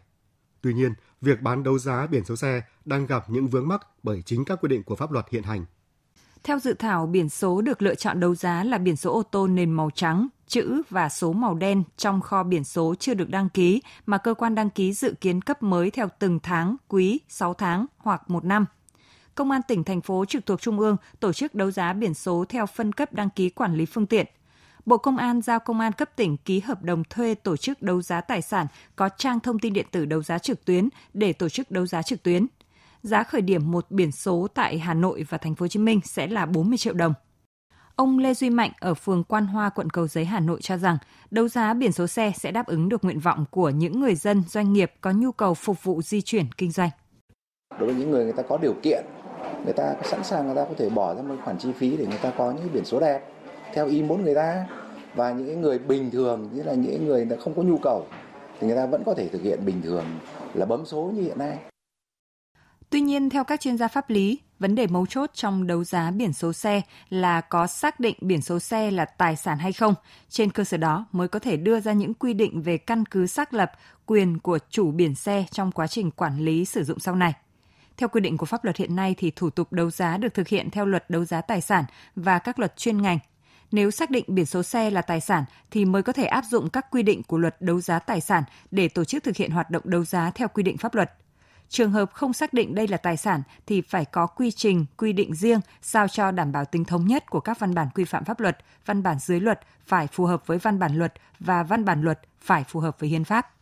Tuy 0.66 0.74
nhiên, 0.74 0.94
việc 1.22 1.42
bán 1.42 1.64
đấu 1.64 1.80
giá 1.80 2.08
biển 2.08 2.26
số 2.26 2.36
xe 2.36 2.62
đang 2.86 3.06
gặp 3.06 3.30
những 3.30 3.48
vướng 3.48 3.68
mắc 3.68 3.88
bởi 4.04 4.22
chính 4.22 4.46
các 4.46 4.60
quy 4.62 4.70
định 4.70 4.84
của 4.84 4.96
pháp 4.96 5.12
luật 5.12 5.26
hiện 5.30 5.44
hành. 5.44 5.66
Theo 6.44 6.60
dự 6.60 6.74
thảo, 6.74 7.08
biển 7.08 7.30
số 7.30 7.62
được 7.62 7.82
lựa 7.82 7.96
chọn 7.96 8.20
đấu 8.20 8.36
giá 8.36 8.64
là 8.64 8.78
biển 8.78 8.96
số 8.96 9.14
ô 9.14 9.24
tô 9.24 9.48
nền 9.48 9.72
màu 9.72 9.90
trắng, 9.96 10.28
chữ 10.48 10.82
và 10.90 11.10
số 11.10 11.34
màu 11.34 11.56
đen 11.56 11.84
trong 11.98 12.22
kho 12.22 12.44
biển 12.44 12.64
số 12.64 12.96
chưa 13.00 13.14
được 13.14 13.30
đăng 13.30 13.50
ký 13.50 13.82
mà 14.06 14.18
cơ 14.18 14.34
quan 14.34 14.56
đăng 14.56 14.70
ký 14.70 14.94
dự 14.94 15.14
kiến 15.22 15.42
cấp 15.42 15.64
mới 15.64 15.92
theo 15.92 16.10
từng 16.20 16.40
tháng, 16.44 16.76
quý, 16.88 17.20
6 17.30 17.54
tháng 17.54 17.86
hoặc 17.98 18.30
một 18.30 18.46
năm. 18.46 18.66
Công 19.36 19.52
an 19.52 19.62
tỉnh, 19.68 19.84
thành 19.84 20.02
phố 20.02 20.26
trực 20.26 20.46
thuộc 20.46 20.62
Trung 20.62 20.80
ương 20.80 20.98
tổ 21.20 21.34
chức 21.34 21.56
đấu 21.56 21.72
giá 21.72 21.94
biển 21.94 22.14
số 22.14 22.46
theo 22.50 22.66
phân 22.66 22.94
cấp 22.94 23.14
đăng 23.14 23.30
ký 23.30 23.50
quản 23.50 23.76
lý 23.76 23.86
phương 23.86 24.06
tiện. 24.06 24.28
Bộ 24.86 24.98
Công 24.98 25.18
an 25.18 25.42
giao 25.42 25.60
Công 25.60 25.80
an 25.80 25.92
cấp 25.92 26.10
tỉnh 26.16 26.38
ký 26.38 26.60
hợp 26.60 26.84
đồng 26.84 27.04
thuê 27.04 27.36
tổ 27.36 27.58
chức 27.58 27.82
đấu 27.82 28.02
giá 28.02 28.22
tài 28.22 28.42
sản 28.42 28.68
có 28.96 29.10
trang 29.18 29.40
thông 29.40 29.60
tin 29.60 29.74
điện 29.74 29.86
tử 29.92 30.06
đấu 30.06 30.24
giá 30.24 30.40
trực 30.40 30.66
tuyến 30.66 30.90
để 31.14 31.34
tổ 31.34 31.50
chức 31.50 31.72
đấu 31.72 31.86
giá 31.86 32.02
trực 32.02 32.24
tuyến. 32.24 32.48
Giá 33.04 33.24
khởi 33.24 33.42
điểm 33.42 33.72
một 33.72 33.86
biển 33.90 34.12
số 34.12 34.48
tại 34.54 34.80
Hà 34.80 34.94
Nội 34.94 35.26
và 35.30 35.38
Thành 35.38 35.56
phố 35.56 35.64
Hồ 35.64 35.68
Chí 35.68 35.80
Minh 35.80 36.00
sẽ 36.04 36.28
là 36.28 36.46
40 36.46 36.78
triệu 36.78 36.94
đồng. 36.94 37.14
Ông 37.96 38.20
Lê 38.20 38.34
Duy 38.34 38.50
Mạnh 38.50 38.72
ở 38.80 38.94
phường 38.94 39.24
Quan 39.24 39.46
Hoa, 39.46 39.70
quận 39.70 39.90
Cầu 39.90 40.08
Giấy, 40.08 40.26
Hà 40.26 40.40
Nội 40.40 40.62
cho 40.62 40.78
rằng 40.78 40.98
đấu 41.32 41.48
giá 41.48 41.74
biển 41.74 41.92
số 41.92 42.08
xe 42.08 42.32
sẽ 42.36 42.52
đáp 42.52 42.68
ứng 42.68 42.90
được 42.90 43.04
nguyện 43.04 43.20
vọng 43.20 43.46
của 43.52 43.70
những 43.70 44.00
người 44.00 44.16
dân, 44.16 44.44
doanh 44.48 44.74
nghiệp 44.74 44.92
có 45.02 45.12
nhu 45.12 45.32
cầu 45.32 45.54
phục 45.54 45.84
vụ 45.84 46.02
di 46.02 46.22
chuyển 46.22 46.46
kinh 46.58 46.72
doanh. 46.72 46.90
Đối 47.80 47.88
với 47.88 47.96
những 47.96 48.12
người 48.12 48.24
người 48.24 48.34
ta 48.34 48.44
có 48.50 48.58
điều 48.58 48.76
kiện, 48.84 49.06
người 49.64 49.74
ta 49.74 49.96
sẵn 50.04 50.24
sàng 50.24 50.46
người 50.46 50.56
ta 50.56 50.66
có 50.66 50.74
thể 50.78 50.90
bỏ 50.90 51.16
ra 51.16 51.22
một 51.22 51.36
khoản 51.44 51.58
chi 51.58 51.70
phí 51.78 51.98
để 51.98 52.06
người 52.06 52.20
ta 52.22 52.32
có 52.38 52.52
những 52.52 52.74
biển 52.74 52.86
số 52.86 53.00
đẹp 53.00 53.35
theo 53.74 53.88
ý 53.88 54.04
muốn 54.04 54.24
người 54.24 54.36
ta 54.36 54.66
và 55.16 55.32
những 55.32 55.62
người 55.62 55.80
bình 55.80 56.12
thường 56.12 56.50
như 56.54 56.64
là 56.64 56.74
những 56.74 57.06
người 57.06 57.28
không 57.44 57.56
có 57.56 57.62
nhu 57.62 57.78
cầu 57.78 58.08
thì 58.60 58.68
người 58.68 58.76
ta 58.76 58.86
vẫn 58.86 59.04
có 59.06 59.14
thể 59.14 59.28
thực 59.30 59.42
hiện 59.42 59.66
bình 59.66 59.82
thường 59.82 60.06
là 60.54 60.66
bấm 60.66 60.86
số 60.86 61.12
như 61.16 61.22
hiện 61.22 61.38
nay. 61.38 61.58
Tuy 62.90 63.02
nhiên, 63.02 63.30
theo 63.30 63.44
các 63.44 63.62
chuyên 63.62 63.78
gia 63.78 63.88
pháp 63.88 64.10
lý, 64.10 64.40
vấn 64.60 64.76
đề 64.76 64.88
mấu 64.88 65.06
chốt 65.06 65.30
trong 65.34 65.68
đấu 65.68 65.84
giá 65.84 66.12
biển 66.12 66.34
số 66.34 66.54
xe 66.54 66.82
là 67.10 67.42
có 67.42 67.68
xác 67.68 68.00
định 68.00 68.16
biển 68.22 68.42
số 68.42 68.60
xe 68.60 68.92
là 68.92 69.06
tài 69.06 69.36
sản 69.36 69.58
hay 69.58 69.74
không. 69.74 69.94
Trên 70.30 70.52
cơ 70.52 70.64
sở 70.64 70.78
đó 70.78 71.06
mới 71.12 71.28
có 71.28 71.40
thể 71.40 71.58
đưa 71.58 71.80
ra 71.80 71.94
những 71.94 72.14
quy 72.14 72.34
định 72.34 72.62
về 72.62 72.78
căn 72.78 73.06
cứ 73.06 73.28
xác 73.28 73.54
lập 73.54 73.72
quyền 74.06 74.40
của 74.40 74.60
chủ 74.70 74.92
biển 74.92 75.16
xe 75.16 75.46
trong 75.52 75.72
quá 75.72 75.88
trình 75.88 76.12
quản 76.12 76.40
lý 76.40 76.66
sử 76.66 76.84
dụng 76.84 77.00
sau 77.00 77.16
này. 77.16 77.34
Theo 77.98 78.10
quy 78.10 78.22
định 78.22 78.38
của 78.38 78.46
pháp 78.46 78.64
luật 78.64 78.78
hiện 78.78 78.96
nay 78.96 79.16
thì 79.18 79.32
thủ 79.32 79.50
tục 79.50 79.74
đấu 79.74 79.90
giá 79.90 80.18
được 80.18 80.34
thực 80.34 80.48
hiện 80.48 80.70
theo 80.70 80.86
luật 80.86 81.10
đấu 81.10 81.26
giá 81.26 81.42
tài 81.42 81.62
sản 81.62 81.84
và 82.16 82.40
các 82.40 82.60
luật 82.60 82.78
chuyên 82.78 83.02
ngành. 83.02 83.20
Nếu 83.72 83.92
xác 83.92 84.10
định 84.12 84.26
biển 84.28 84.46
số 84.46 84.64
xe 84.64 84.90
là 84.90 85.02
tài 85.02 85.22
sản 85.22 85.44
thì 85.72 85.86
mới 85.86 86.04
có 86.04 86.14
thể 86.14 86.26
áp 86.26 86.44
dụng 86.50 86.70
các 86.70 86.86
quy 86.92 87.04
định 87.04 87.24
của 87.24 87.38
luật 87.38 87.62
đấu 87.62 87.82
giá 87.82 88.00
tài 88.00 88.22
sản 88.22 88.44
để 88.72 88.88
tổ 88.88 89.04
chức 89.04 89.24
thực 89.24 89.36
hiện 89.36 89.52
hoạt 89.52 89.70
động 89.70 89.84
đấu 89.86 90.06
giá 90.06 90.32
theo 90.36 90.48
quy 90.48 90.64
định 90.64 90.78
pháp 90.78 90.96
luật– 90.96 91.12
Trường 91.70 91.92
hợp 91.92 92.12
không 92.14 92.34
xác 92.34 92.54
định 92.54 92.76
đây 92.76 92.88
là 92.88 92.98
tài 92.98 93.18
sản 93.18 93.42
thì 93.66 93.82
phải 93.82 94.06
có 94.06 94.28
quy 94.28 94.52
trình, 94.52 94.86
quy 94.98 95.14
định 95.14 95.36
riêng 95.36 95.60
sao 95.82 96.08
cho 96.08 96.32
đảm 96.32 96.52
bảo 96.52 96.66
tính 96.66 96.86
thống 96.86 97.08
nhất 97.08 97.30
của 97.30 97.40
các 97.40 97.60
văn 97.60 97.74
bản 97.74 97.88
quy 97.96 98.04
phạm 98.04 98.26
pháp 98.26 98.40
luật, 98.40 98.58
văn 98.86 99.04
bản 99.04 99.20
dưới 99.20 99.40
luật 99.40 99.60
phải 99.86 100.08
phù 100.08 100.26
hợp 100.26 100.48
với 100.48 100.58
văn 100.58 100.80
bản 100.80 100.96
luật 100.96 101.14
và 101.40 101.64
văn 101.64 101.86
bản 101.86 102.02
luật 102.02 102.20
phải 102.42 102.64
phù 102.64 102.80
hợp 102.80 103.00
với 103.00 103.10
hiến 103.10 103.24
pháp. 103.24 103.55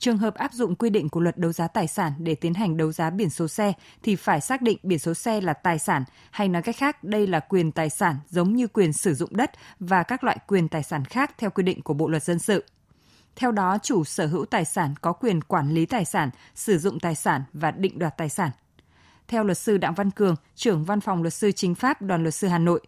Trường 0.00 0.18
hợp 0.18 0.34
áp 0.34 0.52
dụng 0.52 0.74
quy 0.74 0.90
định 0.90 1.08
của 1.08 1.20
luật 1.20 1.38
đấu 1.38 1.52
giá 1.52 1.68
tài 1.68 1.86
sản 1.86 2.12
để 2.18 2.34
tiến 2.34 2.54
hành 2.54 2.76
đấu 2.76 2.92
giá 2.92 3.10
biển 3.10 3.30
số 3.30 3.48
xe 3.48 3.72
thì 4.02 4.16
phải 4.16 4.40
xác 4.40 4.62
định 4.62 4.78
biển 4.82 4.98
số 4.98 5.14
xe 5.14 5.40
là 5.40 5.52
tài 5.52 5.78
sản 5.78 6.04
hay 6.30 6.48
nói 6.48 6.62
cách 6.62 6.76
khác 6.76 7.04
đây 7.04 7.26
là 7.26 7.40
quyền 7.40 7.72
tài 7.72 7.90
sản 7.90 8.16
giống 8.28 8.56
như 8.56 8.66
quyền 8.66 8.92
sử 8.92 9.14
dụng 9.14 9.36
đất 9.36 9.50
và 9.80 10.02
các 10.02 10.24
loại 10.24 10.38
quyền 10.46 10.68
tài 10.68 10.82
sản 10.82 11.04
khác 11.04 11.34
theo 11.38 11.50
quy 11.50 11.62
định 11.62 11.82
của 11.82 11.94
Bộ 11.94 12.08
luật 12.08 12.22
dân 12.22 12.38
sự. 12.38 12.64
Theo 13.36 13.52
đó, 13.52 13.78
chủ 13.82 14.04
sở 14.04 14.26
hữu 14.26 14.44
tài 14.44 14.64
sản 14.64 14.94
có 15.00 15.12
quyền 15.12 15.42
quản 15.42 15.70
lý 15.70 15.86
tài 15.86 16.04
sản, 16.04 16.30
sử 16.54 16.78
dụng 16.78 17.00
tài 17.00 17.14
sản 17.14 17.42
và 17.52 17.70
định 17.70 17.98
đoạt 17.98 18.16
tài 18.16 18.28
sản. 18.28 18.50
Theo 19.28 19.44
luật 19.44 19.58
sư 19.58 19.78
Đặng 19.78 19.94
Văn 19.94 20.10
Cường, 20.10 20.36
trưởng 20.54 20.84
văn 20.84 21.00
phòng 21.00 21.22
luật 21.22 21.34
sư 21.34 21.52
chính 21.52 21.74
pháp 21.74 22.02
đoàn 22.02 22.22
luật 22.22 22.34
sư 22.34 22.48
Hà 22.48 22.58
Nội, 22.58 22.80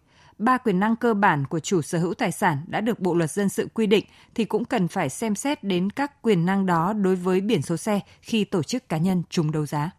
ba 0.44 0.58
quyền 0.58 0.80
năng 0.80 0.96
cơ 0.96 1.14
bản 1.14 1.44
của 1.50 1.60
chủ 1.60 1.82
sở 1.82 1.98
hữu 1.98 2.14
tài 2.14 2.32
sản 2.32 2.56
đã 2.66 2.80
được 2.80 3.00
Bộ 3.00 3.14
luật 3.14 3.30
dân 3.30 3.48
sự 3.48 3.68
quy 3.74 3.86
định 3.86 4.04
thì 4.34 4.44
cũng 4.44 4.64
cần 4.64 4.88
phải 4.88 5.08
xem 5.08 5.34
xét 5.34 5.64
đến 5.64 5.90
các 5.90 6.22
quyền 6.22 6.46
năng 6.46 6.66
đó 6.66 6.92
đối 6.92 7.16
với 7.16 7.40
biển 7.40 7.62
số 7.62 7.76
xe 7.76 8.00
khi 8.20 8.44
tổ 8.44 8.62
chức 8.62 8.88
cá 8.88 8.98
nhân 8.98 9.22
trúng 9.28 9.52
đấu 9.52 9.66
giá. 9.66 9.90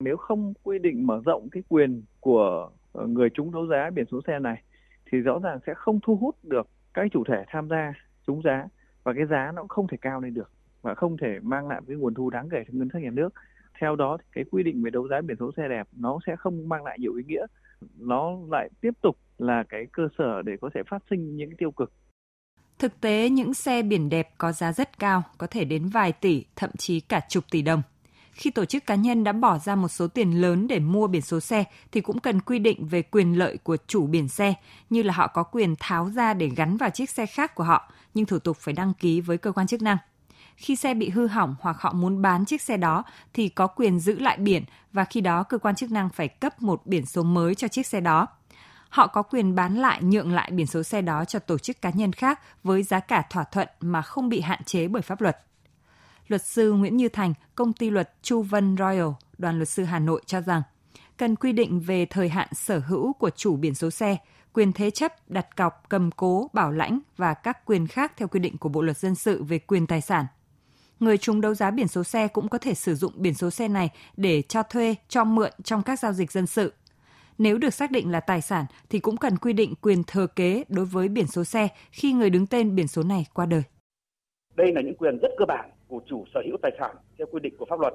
Nếu 0.00 0.16
không 0.16 0.54
quy 0.62 0.78
định 0.78 1.06
mở 1.06 1.22
rộng 1.24 1.48
cái 1.50 1.62
quyền 1.68 2.02
của 2.20 2.70
ờ, 2.92 3.06
người 3.06 3.28
trúng 3.34 3.52
đấu 3.52 3.66
giá 3.66 3.90
biển 3.94 4.04
số 4.10 4.20
xe 4.26 4.38
này 4.38 4.62
thì 5.10 5.18
rõ 5.18 5.38
ràng 5.42 5.58
sẽ 5.66 5.74
không 5.74 6.00
thu 6.02 6.16
hút 6.16 6.36
được 6.42 6.66
các 6.94 7.06
chủ 7.12 7.24
thể 7.28 7.44
tham 7.48 7.68
gia 7.68 7.92
trúng 8.26 8.42
giá 8.44 8.68
và 9.04 9.12
cái 9.12 9.26
giá 9.30 9.52
nó 9.54 9.62
cũng 9.62 9.68
không 9.68 9.86
thể 9.88 9.96
cao 10.00 10.20
lên 10.20 10.34
được 10.34 10.50
và 10.82 10.94
không 10.94 11.16
thể 11.16 11.38
mang 11.42 11.68
lại 11.68 11.80
cái 11.88 11.96
nguồn 11.96 12.14
thu 12.14 12.30
đáng 12.30 12.48
kể 12.50 12.64
cho 12.66 12.72
ngân 12.72 12.88
sách 12.92 13.02
nhà 13.02 13.10
nước 13.10 13.34
theo 13.80 13.96
đó 13.96 14.16
thì 14.18 14.24
cái 14.32 14.44
quy 14.50 14.62
định 14.62 14.82
về 14.82 14.90
đấu 14.90 15.08
giá 15.08 15.20
biển 15.20 15.36
số 15.40 15.50
xe 15.56 15.68
đẹp 15.68 15.88
nó 15.92 16.18
sẽ 16.26 16.36
không 16.36 16.68
mang 16.68 16.84
lại 16.84 16.98
nhiều 17.00 17.14
ý 17.14 17.24
nghĩa 17.26 17.46
nó 17.98 18.36
lại 18.50 18.68
tiếp 18.80 18.90
tục 19.02 19.18
là 19.38 19.64
cái 19.68 19.86
cơ 19.92 20.02
sở 20.18 20.42
để 20.42 20.52
có 20.60 20.70
thể 20.74 20.80
phát 20.90 21.02
sinh 21.10 21.36
những 21.36 21.50
tiêu 21.58 21.70
cực 21.70 21.92
Thực 22.78 23.00
tế, 23.00 23.28
những 23.28 23.54
xe 23.54 23.82
biển 23.82 24.08
đẹp 24.08 24.34
có 24.38 24.52
giá 24.52 24.72
rất 24.72 24.98
cao, 24.98 25.22
có 25.38 25.46
thể 25.46 25.64
đến 25.64 25.88
vài 25.88 26.12
tỷ, 26.12 26.44
thậm 26.56 26.70
chí 26.78 27.00
cả 27.00 27.20
chục 27.28 27.44
tỷ 27.50 27.62
đồng. 27.62 27.82
Khi 28.32 28.50
tổ 28.50 28.64
chức 28.64 28.86
cá 28.86 28.94
nhân 28.94 29.24
đã 29.24 29.32
bỏ 29.32 29.58
ra 29.58 29.74
một 29.74 29.88
số 29.88 30.08
tiền 30.08 30.40
lớn 30.40 30.66
để 30.68 30.78
mua 30.78 31.06
biển 31.06 31.22
số 31.22 31.40
xe 31.40 31.64
thì 31.92 32.00
cũng 32.00 32.20
cần 32.20 32.40
quy 32.40 32.58
định 32.58 32.86
về 32.86 33.02
quyền 33.02 33.38
lợi 33.38 33.58
của 33.62 33.76
chủ 33.86 34.06
biển 34.06 34.28
xe, 34.28 34.54
như 34.90 35.02
là 35.02 35.14
họ 35.14 35.26
có 35.26 35.42
quyền 35.42 35.74
tháo 35.78 36.10
ra 36.14 36.34
để 36.34 36.50
gắn 36.56 36.76
vào 36.76 36.90
chiếc 36.90 37.10
xe 37.10 37.26
khác 37.26 37.54
của 37.54 37.64
họ, 37.64 37.92
nhưng 38.14 38.26
thủ 38.26 38.38
tục 38.38 38.56
phải 38.56 38.74
đăng 38.74 38.94
ký 38.94 39.20
với 39.20 39.38
cơ 39.38 39.52
quan 39.52 39.66
chức 39.66 39.82
năng. 39.82 39.96
Khi 40.56 40.76
xe 40.76 40.94
bị 40.94 41.10
hư 41.10 41.26
hỏng 41.26 41.56
hoặc 41.60 41.76
họ 41.80 41.92
muốn 41.92 42.22
bán 42.22 42.44
chiếc 42.44 42.62
xe 42.62 42.76
đó 42.76 43.04
thì 43.32 43.48
có 43.48 43.66
quyền 43.66 44.00
giữ 44.00 44.18
lại 44.18 44.36
biển 44.38 44.64
và 44.92 45.04
khi 45.04 45.20
đó 45.20 45.42
cơ 45.42 45.58
quan 45.58 45.74
chức 45.74 45.90
năng 45.90 46.08
phải 46.08 46.28
cấp 46.28 46.62
một 46.62 46.86
biển 46.86 47.06
số 47.06 47.22
mới 47.22 47.54
cho 47.54 47.68
chiếc 47.68 47.86
xe 47.86 48.00
đó. 48.00 48.26
Họ 48.88 49.06
có 49.06 49.22
quyền 49.22 49.54
bán 49.54 49.76
lại 49.76 50.02
nhượng 50.02 50.32
lại 50.32 50.50
biển 50.50 50.66
số 50.66 50.82
xe 50.82 51.02
đó 51.02 51.24
cho 51.24 51.38
tổ 51.38 51.58
chức 51.58 51.82
cá 51.82 51.90
nhân 51.90 52.12
khác 52.12 52.40
với 52.62 52.82
giá 52.82 53.00
cả 53.00 53.22
thỏa 53.30 53.44
thuận 53.44 53.68
mà 53.80 54.02
không 54.02 54.28
bị 54.28 54.40
hạn 54.40 54.64
chế 54.64 54.88
bởi 54.88 55.02
pháp 55.02 55.20
luật. 55.20 55.38
Luật 56.28 56.44
sư 56.44 56.72
Nguyễn 56.72 56.96
Như 56.96 57.08
Thành, 57.08 57.34
công 57.54 57.72
ty 57.72 57.90
luật 57.90 58.14
Chu 58.22 58.42
Vân 58.42 58.76
Royal, 58.78 59.08
đoàn 59.38 59.56
luật 59.56 59.68
sư 59.68 59.84
Hà 59.84 59.98
Nội 59.98 60.22
cho 60.26 60.40
rằng 60.40 60.62
cần 61.16 61.36
quy 61.36 61.52
định 61.52 61.80
về 61.80 62.06
thời 62.06 62.28
hạn 62.28 62.48
sở 62.52 62.78
hữu 62.78 63.12
của 63.12 63.30
chủ 63.30 63.56
biển 63.56 63.74
số 63.74 63.90
xe, 63.90 64.16
quyền 64.52 64.72
thế 64.72 64.90
chấp, 64.90 65.30
đặt 65.30 65.56
cọc, 65.56 65.82
cầm 65.88 66.10
cố, 66.10 66.50
bảo 66.52 66.72
lãnh 66.72 66.98
và 67.16 67.34
các 67.34 67.64
quyền 67.64 67.86
khác 67.86 68.12
theo 68.16 68.28
quy 68.28 68.40
định 68.40 68.58
của 68.58 68.68
Bộ 68.68 68.82
luật 68.82 68.98
dân 68.98 69.14
sự 69.14 69.42
về 69.42 69.58
quyền 69.58 69.86
tài 69.86 70.00
sản. 70.00 70.26
Người 71.00 71.18
chúng 71.18 71.40
đấu 71.40 71.54
giá 71.54 71.70
biển 71.70 71.88
số 71.88 72.04
xe 72.04 72.28
cũng 72.28 72.48
có 72.48 72.58
thể 72.58 72.74
sử 72.74 72.94
dụng 72.94 73.12
biển 73.16 73.34
số 73.34 73.50
xe 73.50 73.68
này 73.68 73.90
để 74.16 74.42
cho 74.42 74.62
thuê, 74.62 74.94
cho 75.08 75.24
mượn 75.24 75.50
trong 75.64 75.82
các 75.82 75.98
giao 75.98 76.12
dịch 76.12 76.32
dân 76.32 76.46
sự. 76.46 76.72
Nếu 77.38 77.58
được 77.58 77.74
xác 77.74 77.90
định 77.90 78.12
là 78.12 78.20
tài 78.20 78.40
sản 78.40 78.64
thì 78.90 78.98
cũng 78.98 79.16
cần 79.16 79.36
quy 79.36 79.52
định 79.52 79.74
quyền 79.80 80.02
thừa 80.06 80.26
kế 80.26 80.64
đối 80.68 80.84
với 80.84 81.08
biển 81.08 81.26
số 81.26 81.44
xe 81.44 81.68
khi 81.90 82.12
người 82.12 82.30
đứng 82.30 82.46
tên 82.46 82.74
biển 82.74 82.88
số 82.88 83.02
này 83.02 83.26
qua 83.34 83.46
đời. 83.46 83.62
Đây 84.56 84.72
là 84.72 84.80
những 84.80 84.96
quyền 84.96 85.18
rất 85.22 85.28
cơ 85.38 85.44
bản 85.48 85.70
của 85.88 86.00
chủ 86.06 86.24
sở 86.34 86.40
hữu 86.46 86.56
tài 86.62 86.72
sản 86.78 86.96
theo 87.18 87.26
quy 87.32 87.40
định 87.40 87.54
của 87.58 87.66
pháp 87.70 87.80
luật. 87.80 87.94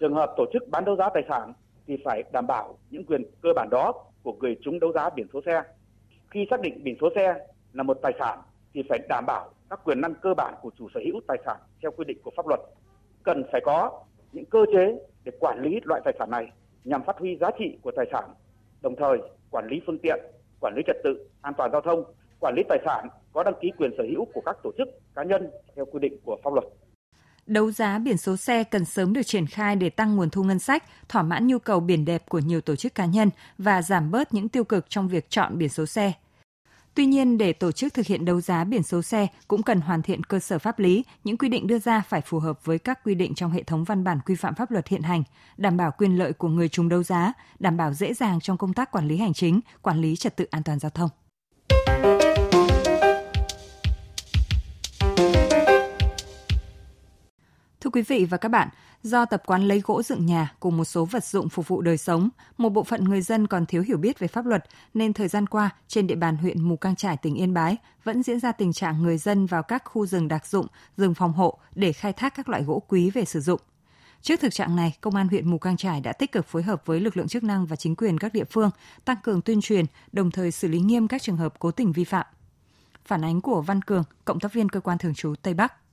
Trường 0.00 0.14
hợp 0.14 0.34
tổ 0.36 0.44
chức 0.52 0.62
bán 0.70 0.84
đấu 0.84 0.96
giá 0.96 1.08
tài 1.14 1.22
sản 1.28 1.52
thì 1.86 1.96
phải 2.04 2.22
đảm 2.32 2.46
bảo 2.46 2.78
những 2.90 3.04
quyền 3.04 3.22
cơ 3.42 3.48
bản 3.56 3.68
đó 3.70 3.92
của 4.22 4.32
người 4.32 4.56
chúng 4.64 4.80
đấu 4.80 4.92
giá 4.92 5.10
biển 5.10 5.26
số 5.32 5.40
xe. 5.46 5.62
Khi 6.30 6.46
xác 6.50 6.60
định 6.60 6.84
biển 6.84 6.96
số 7.00 7.08
xe 7.14 7.34
là 7.72 7.82
một 7.82 7.98
tài 8.02 8.12
sản 8.18 8.38
thì 8.74 8.82
phải 8.88 8.98
đảm 9.08 9.24
bảo 9.26 9.50
các 9.70 9.80
quyền 9.84 10.00
năng 10.00 10.14
cơ 10.14 10.34
bản 10.36 10.54
của 10.62 10.70
chủ 10.78 10.88
sở 10.94 11.00
hữu 11.04 11.20
tài 11.28 11.38
sản 11.46 11.56
theo 11.84 11.90
quy 11.96 12.04
định 12.04 12.18
của 12.24 12.30
pháp 12.36 12.46
luật. 12.46 12.60
Cần 13.22 13.44
phải 13.52 13.60
có 13.64 14.04
những 14.32 14.44
cơ 14.44 14.58
chế 14.72 14.98
để 15.24 15.32
quản 15.40 15.62
lý 15.62 15.80
loại 15.84 16.00
tài 16.04 16.14
sản 16.18 16.30
này 16.30 16.46
nhằm 16.84 17.02
phát 17.06 17.16
huy 17.18 17.36
giá 17.40 17.50
trị 17.58 17.78
của 17.82 17.92
tài 17.96 18.06
sản, 18.12 18.24
đồng 18.82 18.96
thời 18.96 19.18
quản 19.50 19.66
lý 19.70 19.76
phương 19.86 19.98
tiện, 20.02 20.18
quản 20.60 20.74
lý 20.76 20.82
trật 20.86 20.96
tự, 21.04 21.28
an 21.42 21.54
toàn 21.56 21.70
giao 21.72 21.80
thông, 21.80 22.04
quản 22.40 22.54
lý 22.56 22.62
tài 22.68 22.78
sản 22.84 23.08
có 23.32 23.42
đăng 23.42 23.54
ký 23.60 23.68
quyền 23.78 23.90
sở 23.98 24.04
hữu 24.10 24.24
của 24.34 24.40
các 24.46 24.56
tổ 24.62 24.70
chức 24.78 24.88
cá 25.14 25.22
nhân 25.22 25.50
theo 25.76 25.84
quy 25.84 25.98
định 26.00 26.16
của 26.24 26.36
pháp 26.44 26.52
luật. 26.54 26.64
Đấu 27.46 27.70
giá 27.70 27.98
biển 27.98 28.16
số 28.16 28.36
xe 28.36 28.64
cần 28.64 28.84
sớm 28.84 29.12
được 29.12 29.22
triển 29.22 29.46
khai 29.46 29.76
để 29.76 29.90
tăng 29.90 30.16
nguồn 30.16 30.30
thu 30.30 30.42
ngân 30.42 30.58
sách, 30.58 30.84
thỏa 31.08 31.22
mãn 31.22 31.46
nhu 31.46 31.58
cầu 31.58 31.80
biển 31.80 32.04
đẹp 32.04 32.22
của 32.28 32.38
nhiều 32.38 32.60
tổ 32.60 32.76
chức 32.76 32.94
cá 32.94 33.06
nhân 33.06 33.30
và 33.58 33.82
giảm 33.82 34.10
bớt 34.10 34.34
những 34.34 34.48
tiêu 34.48 34.64
cực 34.64 34.90
trong 34.90 35.08
việc 35.08 35.30
chọn 35.30 35.58
biển 35.58 35.68
số 35.68 35.86
xe. 35.86 36.12
Tuy 36.94 37.06
nhiên, 37.06 37.38
để 37.38 37.52
tổ 37.52 37.72
chức 37.72 37.94
thực 37.94 38.06
hiện 38.06 38.24
đấu 38.24 38.40
giá 38.40 38.64
biển 38.64 38.82
số 38.82 39.02
xe 39.02 39.26
cũng 39.48 39.62
cần 39.62 39.80
hoàn 39.80 40.02
thiện 40.02 40.24
cơ 40.24 40.38
sở 40.38 40.58
pháp 40.58 40.78
lý, 40.78 41.04
những 41.24 41.38
quy 41.38 41.48
định 41.48 41.66
đưa 41.66 41.78
ra 41.78 42.02
phải 42.08 42.20
phù 42.20 42.38
hợp 42.38 42.64
với 42.64 42.78
các 42.78 43.04
quy 43.04 43.14
định 43.14 43.34
trong 43.34 43.50
hệ 43.50 43.62
thống 43.62 43.84
văn 43.84 44.04
bản 44.04 44.18
quy 44.26 44.34
phạm 44.34 44.54
pháp 44.54 44.70
luật 44.70 44.88
hiện 44.88 45.02
hành, 45.02 45.22
đảm 45.56 45.76
bảo 45.76 45.90
quyền 45.98 46.18
lợi 46.18 46.32
của 46.32 46.48
người 46.48 46.68
trùng 46.68 46.88
đấu 46.88 47.02
giá, 47.02 47.32
đảm 47.58 47.76
bảo 47.76 47.92
dễ 47.92 48.14
dàng 48.14 48.40
trong 48.40 48.58
công 48.58 48.74
tác 48.74 48.90
quản 48.90 49.08
lý 49.08 49.16
hành 49.16 49.34
chính, 49.34 49.60
quản 49.82 50.00
lý 50.00 50.16
trật 50.16 50.36
tự 50.36 50.46
an 50.50 50.62
toàn 50.62 50.78
giao 50.78 50.90
thông. 50.90 51.10
Quý 57.94 58.02
vị 58.02 58.24
và 58.24 58.36
các 58.36 58.48
bạn, 58.48 58.68
do 59.02 59.24
tập 59.24 59.42
quán 59.46 59.62
lấy 59.62 59.80
gỗ 59.84 60.02
dựng 60.02 60.26
nhà 60.26 60.52
cùng 60.60 60.76
một 60.76 60.84
số 60.84 61.04
vật 61.04 61.24
dụng 61.24 61.48
phục 61.48 61.68
vụ 61.68 61.80
đời 61.80 61.96
sống, 61.96 62.28
một 62.58 62.68
bộ 62.68 62.84
phận 62.84 63.04
người 63.04 63.22
dân 63.22 63.46
còn 63.46 63.66
thiếu 63.66 63.82
hiểu 63.82 63.96
biết 63.96 64.18
về 64.18 64.28
pháp 64.28 64.46
luật 64.46 64.64
nên 64.94 65.12
thời 65.12 65.28
gian 65.28 65.46
qua 65.46 65.70
trên 65.88 66.06
địa 66.06 66.14
bàn 66.14 66.36
huyện 66.36 66.62
Mù 66.62 66.76
Cang 66.76 66.96
Trải 66.96 67.16
tỉnh 67.16 67.34
Yên 67.34 67.54
Bái 67.54 67.76
vẫn 68.04 68.22
diễn 68.22 68.40
ra 68.40 68.52
tình 68.52 68.72
trạng 68.72 69.02
người 69.02 69.18
dân 69.18 69.46
vào 69.46 69.62
các 69.62 69.82
khu 69.84 70.06
rừng 70.06 70.28
đặc 70.28 70.46
dụng, 70.46 70.66
rừng 70.96 71.14
phòng 71.14 71.32
hộ 71.32 71.58
để 71.74 71.92
khai 71.92 72.12
thác 72.12 72.34
các 72.34 72.48
loại 72.48 72.62
gỗ 72.62 72.82
quý 72.88 73.10
về 73.10 73.24
sử 73.24 73.40
dụng. 73.40 73.60
Trước 74.22 74.40
thực 74.40 74.54
trạng 74.54 74.76
này, 74.76 74.96
Công 75.00 75.16
an 75.16 75.28
huyện 75.28 75.50
Mù 75.50 75.58
Cang 75.58 75.76
Trải 75.76 76.00
đã 76.00 76.12
tích 76.12 76.32
cực 76.32 76.46
phối 76.46 76.62
hợp 76.62 76.82
với 76.86 77.00
lực 77.00 77.16
lượng 77.16 77.28
chức 77.28 77.44
năng 77.44 77.66
và 77.66 77.76
chính 77.76 77.96
quyền 77.96 78.18
các 78.18 78.32
địa 78.32 78.44
phương 78.44 78.70
tăng 79.04 79.16
cường 79.22 79.40
tuyên 79.40 79.60
truyền, 79.60 79.84
đồng 80.12 80.30
thời 80.30 80.50
xử 80.50 80.68
lý 80.68 80.78
nghiêm 80.78 81.08
các 81.08 81.22
trường 81.22 81.36
hợp 81.36 81.54
cố 81.58 81.70
tình 81.70 81.92
vi 81.92 82.04
phạm. 82.04 82.26
Phản 83.04 83.24
ánh 83.24 83.40
của 83.40 83.62
Văn 83.62 83.82
Cường, 83.82 84.04
cộng 84.24 84.40
tác 84.40 84.52
viên 84.52 84.68
cơ 84.68 84.80
quan 84.80 84.98
thường 84.98 85.14
trú 85.14 85.34
Tây 85.42 85.54
Bắc. 85.54 85.83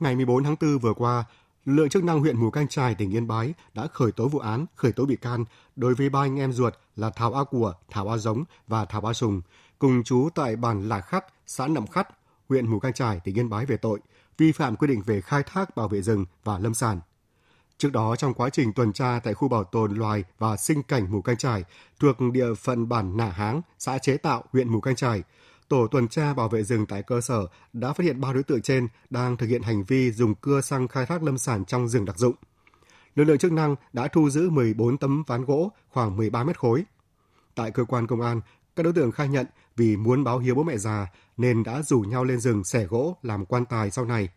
Ngày 0.00 0.16
14 0.16 0.44
tháng 0.44 0.56
4 0.60 0.78
vừa 0.78 0.94
qua, 0.94 1.24
lực 1.64 1.74
lượng 1.74 1.88
chức 1.88 2.04
năng 2.04 2.20
huyện 2.20 2.40
Mù 2.40 2.50
Cang 2.50 2.68
Trải, 2.68 2.94
tỉnh 2.94 3.10
Yên 3.10 3.26
Bái 3.26 3.54
đã 3.74 3.86
khởi 3.86 4.12
tố 4.12 4.28
vụ 4.28 4.38
án, 4.38 4.66
khởi 4.74 4.92
tố 4.92 5.04
bị 5.04 5.16
can 5.16 5.44
đối 5.76 5.94
với 5.94 6.08
ba 6.08 6.20
anh 6.20 6.38
em 6.38 6.52
ruột 6.52 6.74
là 6.96 7.10
Thảo 7.10 7.34
A 7.34 7.44
Của, 7.44 7.74
Thảo 7.90 8.08
A 8.08 8.16
Giống 8.16 8.44
và 8.68 8.84
Thảo 8.84 9.08
A 9.08 9.12
Sùng, 9.12 9.42
cùng 9.78 10.02
chú 10.04 10.28
tại 10.34 10.56
bản 10.56 10.88
Lạc 10.88 11.00
Khắt, 11.00 11.24
xã 11.46 11.66
Nậm 11.66 11.86
Khắt, 11.86 12.08
huyện 12.48 12.70
Mù 12.70 12.78
Cang 12.78 12.92
Trải, 12.92 13.20
tỉnh 13.24 13.38
Yên 13.38 13.48
Bái 13.48 13.66
về 13.66 13.76
tội 13.76 14.00
vi 14.38 14.52
phạm 14.52 14.76
quy 14.76 14.86
định 14.86 15.02
về 15.06 15.20
khai 15.20 15.42
thác 15.42 15.76
bảo 15.76 15.88
vệ 15.88 16.02
rừng 16.02 16.24
và 16.44 16.58
lâm 16.58 16.74
sản. 16.74 17.00
Trước 17.78 17.92
đó, 17.92 18.16
trong 18.16 18.34
quá 18.34 18.50
trình 18.50 18.72
tuần 18.72 18.92
tra 18.92 19.20
tại 19.24 19.34
khu 19.34 19.48
bảo 19.48 19.64
tồn 19.64 19.94
loài 19.94 20.24
và 20.38 20.56
sinh 20.56 20.82
cảnh 20.82 21.06
Mù 21.10 21.22
Cang 21.22 21.36
Trải 21.36 21.64
thuộc 22.00 22.16
địa 22.32 22.54
phận 22.54 22.88
bản 22.88 23.16
Nả 23.16 23.28
Háng, 23.28 23.62
xã 23.78 23.98
Chế 23.98 24.16
Tạo, 24.16 24.44
huyện 24.52 24.68
Mù 24.68 24.80
Cang 24.80 24.96
Trải, 24.96 25.22
tổ 25.70 25.86
tuần 25.86 26.08
tra 26.08 26.34
bảo 26.34 26.48
vệ 26.48 26.62
rừng 26.62 26.86
tại 26.86 27.02
cơ 27.02 27.20
sở 27.20 27.46
đã 27.72 27.92
phát 27.92 28.04
hiện 28.04 28.20
ba 28.20 28.32
đối 28.32 28.42
tượng 28.42 28.62
trên 28.62 28.88
đang 29.10 29.36
thực 29.36 29.46
hiện 29.46 29.62
hành 29.62 29.84
vi 29.84 30.12
dùng 30.12 30.34
cưa 30.34 30.60
xăng 30.60 30.88
khai 30.88 31.06
thác 31.06 31.22
lâm 31.22 31.38
sản 31.38 31.64
trong 31.64 31.88
rừng 31.88 32.04
đặc 32.04 32.18
dụng. 32.18 32.34
Lực 33.14 33.24
lượng 33.24 33.38
chức 33.38 33.52
năng 33.52 33.76
đã 33.92 34.08
thu 34.08 34.30
giữ 34.30 34.50
14 34.50 34.98
tấm 34.98 35.22
ván 35.26 35.44
gỗ 35.44 35.72
khoảng 35.88 36.16
13 36.16 36.44
mét 36.44 36.58
khối. 36.58 36.84
Tại 37.54 37.70
cơ 37.70 37.84
quan 37.84 38.06
công 38.06 38.20
an, 38.20 38.40
các 38.76 38.82
đối 38.82 38.92
tượng 38.92 39.12
khai 39.12 39.28
nhận 39.28 39.46
vì 39.76 39.96
muốn 39.96 40.24
báo 40.24 40.38
hiếu 40.38 40.54
bố 40.54 40.62
mẹ 40.62 40.76
già 40.76 41.06
nên 41.36 41.62
đã 41.62 41.82
rủ 41.82 42.00
nhau 42.00 42.24
lên 42.24 42.40
rừng 42.40 42.64
xẻ 42.64 42.84
gỗ 42.84 43.16
làm 43.22 43.46
quan 43.46 43.64
tài 43.64 43.90
sau 43.90 44.04
này. 44.04 44.28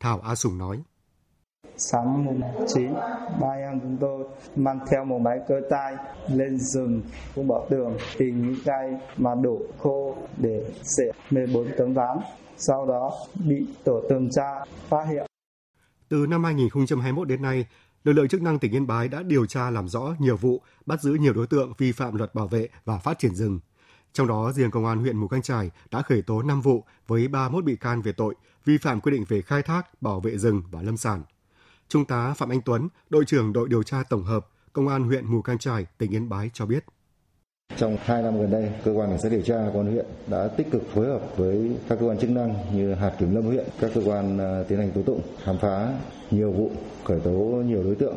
Thảo 0.00 0.20
A 0.20 0.34
Sùng 0.34 0.58
nói. 0.58 0.82
Sáng 1.82 2.24
mùng 2.24 2.40
9, 2.68 2.94
ba 3.40 3.48
em 3.48 3.80
chúng 3.80 3.96
tôi 4.00 4.24
mang 4.56 4.78
theo 4.90 5.04
một 5.04 5.18
máy 5.18 5.38
cơ 5.48 5.60
tay 5.70 5.94
lên 6.28 6.58
rừng 6.58 7.02
cũng 7.34 7.48
bảo 7.48 7.66
tường 7.70 7.96
tìm 8.18 8.42
những 8.42 8.60
cây 8.64 8.90
mà 9.16 9.30
đổ 9.42 9.58
khô 9.78 10.16
để 10.36 10.64
xẻ 10.82 11.04
14 11.30 11.66
tấm 11.78 11.94
ván. 11.94 12.18
Sau 12.56 12.86
đó 12.86 13.12
bị 13.44 13.66
tổ 13.84 14.02
tuần 14.08 14.28
tra 14.30 14.64
phát 14.88 15.04
hiện. 15.10 15.26
Từ 16.08 16.26
năm 16.28 16.44
2021 16.44 17.28
đến 17.28 17.42
nay, 17.42 17.66
lực 18.04 18.12
lượng 18.12 18.28
chức 18.28 18.42
năng 18.42 18.58
tỉnh 18.58 18.72
Yên 18.72 18.86
Bái 18.86 19.08
đã 19.08 19.22
điều 19.22 19.46
tra 19.46 19.70
làm 19.70 19.88
rõ 19.88 20.14
nhiều 20.18 20.36
vụ, 20.36 20.60
bắt 20.86 21.02
giữ 21.02 21.14
nhiều 21.14 21.32
đối 21.32 21.46
tượng 21.46 21.72
vi 21.78 21.92
phạm 21.92 22.14
luật 22.14 22.34
bảo 22.34 22.46
vệ 22.46 22.68
và 22.84 22.98
phát 22.98 23.18
triển 23.18 23.34
rừng. 23.34 23.60
Trong 24.12 24.26
đó, 24.26 24.52
riêng 24.52 24.70
Công 24.70 24.86
an 24.86 24.98
huyện 24.98 25.16
Mù 25.16 25.28
Cang 25.28 25.42
Trải 25.42 25.70
đã 25.90 26.02
khởi 26.02 26.22
tố 26.22 26.42
5 26.42 26.60
vụ 26.60 26.84
với 27.06 27.28
31 27.28 27.64
bị 27.64 27.76
can 27.76 28.02
về 28.02 28.12
tội 28.12 28.34
vi 28.64 28.78
phạm 28.78 29.00
quy 29.00 29.12
định 29.12 29.24
về 29.28 29.42
khai 29.42 29.62
thác, 29.62 30.02
bảo 30.02 30.20
vệ 30.20 30.38
rừng 30.38 30.62
và 30.70 30.82
lâm 30.82 30.96
sản. 30.96 31.22
Trung 31.90 32.04
tá 32.04 32.34
Phạm 32.34 32.48
Anh 32.48 32.60
Tuấn, 32.60 32.88
đội 33.08 33.24
trưởng 33.24 33.52
đội 33.52 33.68
điều 33.68 33.82
tra 33.82 34.02
tổng 34.02 34.24
hợp, 34.24 34.46
Công 34.72 34.88
an 34.88 35.04
huyện 35.04 35.26
Mù 35.26 35.42
Cang 35.42 35.58
Trải, 35.58 35.86
tỉnh 35.98 36.10
Yên 36.10 36.28
Bái 36.28 36.50
cho 36.54 36.66
biết. 36.66 36.84
Trong 37.76 37.96
2 38.04 38.22
năm 38.22 38.40
gần 38.40 38.50
đây, 38.50 38.72
cơ 38.84 38.92
quan 38.92 39.10
cảnh 39.10 39.18
sát 39.22 39.28
điều 39.28 39.42
tra 39.42 39.54
công 39.54 39.86
an 39.86 39.92
huyện 39.92 40.06
đã 40.26 40.48
tích 40.56 40.66
cực 40.70 40.82
phối 40.94 41.06
hợp 41.06 41.20
với 41.36 41.76
các 41.88 41.98
cơ 42.00 42.06
quan 42.06 42.18
chức 42.18 42.30
năng 42.30 42.76
như 42.76 42.94
hạt 42.94 43.16
kiểm 43.18 43.34
lâm 43.34 43.44
huyện, 43.44 43.66
các 43.80 43.90
cơ 43.94 44.02
quan 44.04 44.38
à, 44.38 44.62
tiến 44.68 44.78
hành 44.78 44.92
tố 44.92 45.02
tụng, 45.02 45.20
khám 45.44 45.58
phá 45.58 45.98
nhiều 46.30 46.52
vụ, 46.52 46.72
khởi 47.04 47.20
tố 47.20 47.62
nhiều 47.66 47.82
đối 47.82 47.94
tượng. 47.94 48.16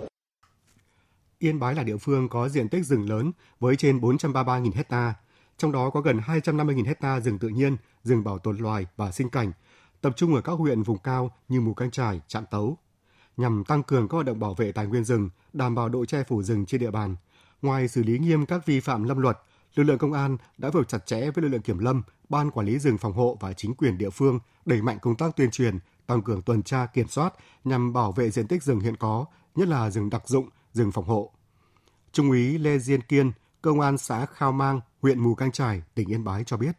Yên 1.40 1.60
Bái 1.60 1.76
là 1.76 1.84
địa 1.84 1.98
phương 1.98 2.30
có 2.30 2.50
diện 2.50 2.70
tích 2.70 2.86
rừng 2.86 3.10
lớn 3.10 3.32
với 3.60 3.76
trên 3.76 4.00
433.000 4.00 4.72
hecta, 4.76 5.14
trong 5.58 5.72
đó 5.72 5.90
có 5.90 6.02
gần 6.02 6.18
250.000 6.18 6.86
hecta 6.86 7.20
rừng 7.20 7.40
tự 7.40 7.48
nhiên, 7.48 7.78
rừng 8.04 8.24
bảo 8.24 8.40
tồn 8.40 8.58
loài 8.58 8.86
và 8.96 9.12
sinh 9.12 9.30
cảnh, 9.30 9.52
tập 10.02 10.14
trung 10.16 10.36
ở 10.36 10.42
các 10.42 10.54
huyện 10.54 10.84
vùng 10.84 10.98
cao 10.98 11.32
như 11.48 11.62
Mù 11.62 11.74
Cang 11.74 11.92
Trải, 11.92 12.22
Trạm 12.28 12.46
Tấu, 12.52 12.78
nhằm 13.38 13.64
tăng 13.64 13.84
cường 13.84 14.08
các 14.08 14.16
hoạt 14.16 14.26
động 14.26 14.40
bảo 14.40 14.54
vệ 14.54 14.72
tài 14.72 14.88
nguyên 14.88 15.04
rừng, 15.04 15.30
đảm 15.54 15.76
bảo 15.76 15.90
độ 15.90 16.06
che 16.06 16.24
phủ 16.24 16.44
rừng 16.44 16.66
trên 16.66 16.82
địa 16.82 16.92
bàn. 16.92 17.16
Ngoài 17.62 17.88
xử 17.88 18.04
lý 18.04 18.20
nghiêm 18.20 18.46
các 18.46 18.66
vi 18.66 18.80
phạm 18.80 19.04
lâm 19.04 19.18
luật, 19.18 19.40
lực 19.76 19.84
lượng 19.84 19.98
công 19.98 20.14
an 20.14 20.38
đã 20.58 20.72
phối 20.72 20.82
hợp 20.82 20.88
chặt 20.88 21.06
chẽ 21.06 21.20
với 21.32 21.42
lực 21.42 21.48
lượng 21.48 21.62
kiểm 21.62 21.80
lâm, 21.80 22.04
ban 22.30 22.52
quản 22.52 22.66
lý 22.66 22.80
rừng 22.80 22.98
phòng 22.98 23.14
hộ 23.14 23.38
và 23.40 23.54
chính 23.54 23.76
quyền 23.76 23.98
địa 23.98 24.10
phương 24.10 24.40
đẩy 24.66 24.82
mạnh 24.82 24.98
công 25.02 25.16
tác 25.16 25.36
tuyên 25.36 25.52
truyền, 25.52 25.80
tăng 26.08 26.22
cường 26.22 26.42
tuần 26.42 26.64
tra 26.64 26.86
kiểm 26.86 27.08
soát 27.08 27.34
nhằm 27.64 27.94
bảo 27.94 28.12
vệ 28.12 28.30
diện 28.30 28.48
tích 28.48 28.64
rừng 28.64 28.80
hiện 28.80 28.96
có, 28.96 29.26
nhất 29.56 29.68
là 29.68 29.90
rừng 29.90 30.10
đặc 30.10 30.28
dụng, 30.28 30.50
rừng 30.74 30.92
phòng 30.92 31.06
hộ. 31.06 31.32
Trung 32.12 32.30
úy 32.30 32.58
Lê 32.58 32.80
Diên 32.80 33.02
Kiên, 33.02 33.32
Công 33.62 33.80
an 33.80 33.98
xã 33.98 34.26
Khao 34.26 34.52
Mang, 34.52 34.82
huyện 35.02 35.20
Mù 35.20 35.36
Cang 35.36 35.52
Trải, 35.52 35.82
tỉnh 35.96 36.10
Yên 36.10 36.24
Bái 36.24 36.44
cho 36.44 36.58
biết. 36.58 36.72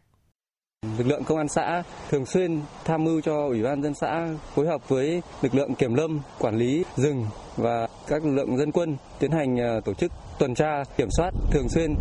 Lực 0.97 1.07
lượng 1.07 1.23
công 1.23 1.37
an 1.37 1.47
xã 1.47 1.83
thường 2.09 2.25
xuyên 2.25 2.59
tham 2.85 3.03
mưu 3.03 3.21
cho 3.21 3.47
Ủy 3.47 3.63
ban 3.63 3.83
dân 3.83 3.93
xã 3.93 4.27
phối 4.55 4.67
hợp 4.67 4.89
với 4.89 5.21
lực 5.41 5.55
lượng 5.55 5.75
kiểm 5.75 5.93
lâm, 5.93 6.19
quản 6.39 6.57
lý 6.57 6.83
rừng 6.95 7.25
và 7.57 7.87
các 8.07 8.25
lực 8.25 8.31
lượng 8.31 8.57
dân 8.57 8.71
quân 8.71 8.97
tiến 9.19 9.31
hành 9.31 9.57
ờ, 9.57 9.81
tổ 9.85 9.93
chức 9.93 10.11
tuần 10.39 10.55
tra, 10.55 10.83
kiểm 10.97 11.07
soát 11.17 11.31
thường 11.51 11.69
xuyên 11.69 11.95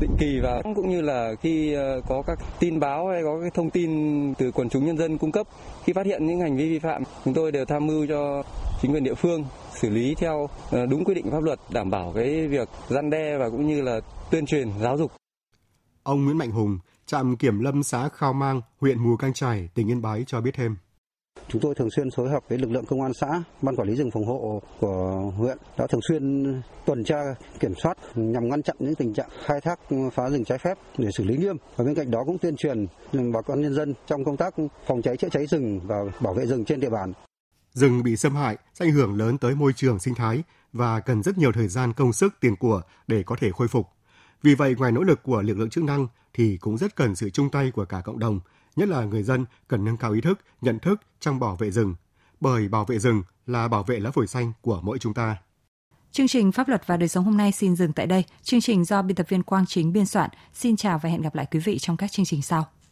định 0.00 0.16
kỳ 0.18 0.40
và 0.42 0.62
cũng 0.74 0.90
như 0.90 1.00
là 1.00 1.34
khi 1.42 1.72
ờ, 1.72 2.00
có 2.08 2.22
các 2.26 2.38
tin 2.60 2.80
báo 2.80 3.08
hay 3.08 3.22
có 3.22 3.40
cái 3.40 3.50
thông 3.54 3.70
tin 3.70 3.90
từ 4.34 4.50
quần 4.50 4.68
chúng 4.68 4.86
nhân 4.86 4.98
dân 4.98 5.18
cung 5.18 5.32
cấp 5.32 5.46
khi 5.84 5.92
phát 5.92 6.06
hiện 6.06 6.26
những 6.26 6.40
hành 6.40 6.56
vi 6.56 6.68
vi 6.68 6.78
phạm 6.78 7.02
chúng 7.24 7.34
tôi 7.34 7.52
đều 7.52 7.64
tham 7.64 7.86
mưu 7.86 8.06
cho 8.06 8.42
chính 8.82 8.92
quyền 8.92 9.04
địa 9.04 9.14
phương 9.14 9.44
xử 9.80 9.90
lý 9.90 10.14
theo 10.14 10.48
ờ, 10.70 10.86
đúng 10.86 11.04
quy 11.04 11.14
định 11.14 11.30
pháp 11.30 11.42
luật 11.42 11.58
đảm 11.70 11.90
bảo 11.90 12.12
cái 12.14 12.46
việc 12.48 12.68
gian 12.88 13.10
đe 13.10 13.38
và 13.38 13.48
cũng 13.50 13.66
như 13.66 13.82
là 13.82 14.00
tuyên 14.30 14.46
truyền 14.46 14.68
giáo 14.82 14.96
dục. 14.98 15.12
Ông 16.02 16.24
Nguyễn 16.24 16.38
Mạnh 16.38 16.50
Hùng, 16.50 16.78
trạm 17.08 17.36
kiểm 17.36 17.60
lâm 17.60 17.82
xã 17.82 18.08
Khao 18.08 18.32
Mang, 18.32 18.60
huyện 18.80 18.98
Mù 18.98 19.16
Cang 19.16 19.32
Trải, 19.32 19.68
tỉnh 19.74 19.90
Yên 19.90 20.02
Bái 20.02 20.24
cho 20.26 20.40
biết 20.40 20.50
thêm. 20.54 20.76
Chúng 21.48 21.62
tôi 21.62 21.74
thường 21.74 21.90
xuyên 21.90 22.10
phối 22.10 22.30
hợp 22.30 22.42
với 22.48 22.58
lực 22.58 22.70
lượng 22.70 22.84
công 22.84 23.02
an 23.02 23.12
xã, 23.20 23.42
ban 23.62 23.76
quản 23.76 23.88
lý 23.88 23.94
rừng 23.94 24.10
phòng 24.10 24.26
hộ 24.26 24.62
của 24.80 25.32
huyện 25.36 25.58
đã 25.78 25.86
thường 25.86 26.00
xuyên 26.08 26.54
tuần 26.86 27.04
tra 27.04 27.20
kiểm 27.60 27.72
soát 27.82 27.98
nhằm 28.14 28.48
ngăn 28.48 28.62
chặn 28.62 28.76
những 28.78 28.94
tình 28.94 29.14
trạng 29.14 29.28
khai 29.44 29.60
thác 29.60 29.78
phá 30.12 30.30
rừng 30.30 30.44
trái 30.44 30.58
phép 30.58 30.78
để 30.98 31.08
xử 31.16 31.24
lý 31.24 31.36
nghiêm. 31.36 31.56
Và 31.76 31.84
bên 31.84 31.94
cạnh 31.94 32.10
đó 32.10 32.24
cũng 32.26 32.38
tuyên 32.38 32.56
truyền 32.56 32.86
bà 33.12 33.42
con 33.42 33.62
nhân 33.62 33.74
dân 33.74 33.94
trong 34.06 34.24
công 34.24 34.36
tác 34.36 34.54
phòng 34.86 35.02
cháy 35.02 35.16
chữa 35.16 35.28
cháy 35.28 35.46
rừng 35.46 35.80
và 35.84 35.96
bảo 36.20 36.34
vệ 36.34 36.46
rừng 36.46 36.64
trên 36.64 36.80
địa 36.80 36.90
bàn. 36.90 37.12
Rừng 37.72 38.02
bị 38.02 38.16
xâm 38.16 38.34
hại 38.34 38.56
sẽ 38.74 38.84
ảnh 38.84 38.92
hưởng 38.92 39.16
lớn 39.16 39.38
tới 39.38 39.54
môi 39.54 39.72
trường 39.72 39.98
sinh 39.98 40.14
thái 40.14 40.42
và 40.72 41.00
cần 41.00 41.22
rất 41.22 41.38
nhiều 41.38 41.52
thời 41.52 41.68
gian 41.68 41.92
công 41.92 42.12
sức 42.12 42.34
tiền 42.40 42.56
của 42.56 42.82
để 43.06 43.22
có 43.22 43.36
thể 43.40 43.50
khôi 43.50 43.68
phục. 43.68 43.86
Vì 44.42 44.54
vậy, 44.54 44.74
ngoài 44.78 44.92
nỗ 44.92 45.02
lực 45.02 45.22
của 45.22 45.42
lực 45.42 45.58
lượng 45.58 45.70
chức 45.70 45.84
năng 45.84 46.06
thì 46.34 46.56
cũng 46.56 46.78
rất 46.78 46.96
cần 46.96 47.16
sự 47.16 47.30
chung 47.30 47.50
tay 47.50 47.70
của 47.70 47.84
cả 47.84 48.00
cộng 48.00 48.18
đồng, 48.18 48.40
nhất 48.76 48.88
là 48.88 49.04
người 49.04 49.22
dân 49.22 49.44
cần 49.68 49.84
nâng 49.84 49.96
cao 49.96 50.12
ý 50.12 50.20
thức, 50.20 50.40
nhận 50.60 50.78
thức 50.78 51.00
trong 51.20 51.40
bảo 51.40 51.56
vệ 51.56 51.70
rừng. 51.70 51.94
Bởi 52.40 52.68
bảo 52.68 52.84
vệ 52.84 52.98
rừng 52.98 53.22
là 53.46 53.68
bảo 53.68 53.82
vệ 53.82 54.00
lá 54.00 54.10
phổi 54.10 54.26
xanh 54.26 54.52
của 54.60 54.80
mỗi 54.82 54.98
chúng 54.98 55.14
ta. 55.14 55.36
Chương 56.12 56.28
trình 56.28 56.52
Pháp 56.52 56.68
luật 56.68 56.86
và 56.86 56.96
đời 56.96 57.08
sống 57.08 57.24
hôm 57.24 57.36
nay 57.36 57.52
xin 57.52 57.76
dừng 57.76 57.92
tại 57.92 58.06
đây. 58.06 58.24
Chương 58.42 58.60
trình 58.60 58.84
do 58.84 59.02
biên 59.02 59.16
tập 59.16 59.26
viên 59.28 59.42
Quang 59.42 59.66
Chính 59.66 59.92
biên 59.92 60.06
soạn. 60.06 60.30
Xin 60.54 60.76
chào 60.76 60.98
và 60.98 61.10
hẹn 61.10 61.22
gặp 61.22 61.34
lại 61.34 61.46
quý 61.50 61.60
vị 61.60 61.78
trong 61.78 61.96
các 61.96 62.12
chương 62.12 62.26
trình 62.26 62.42
sau. 62.42 62.66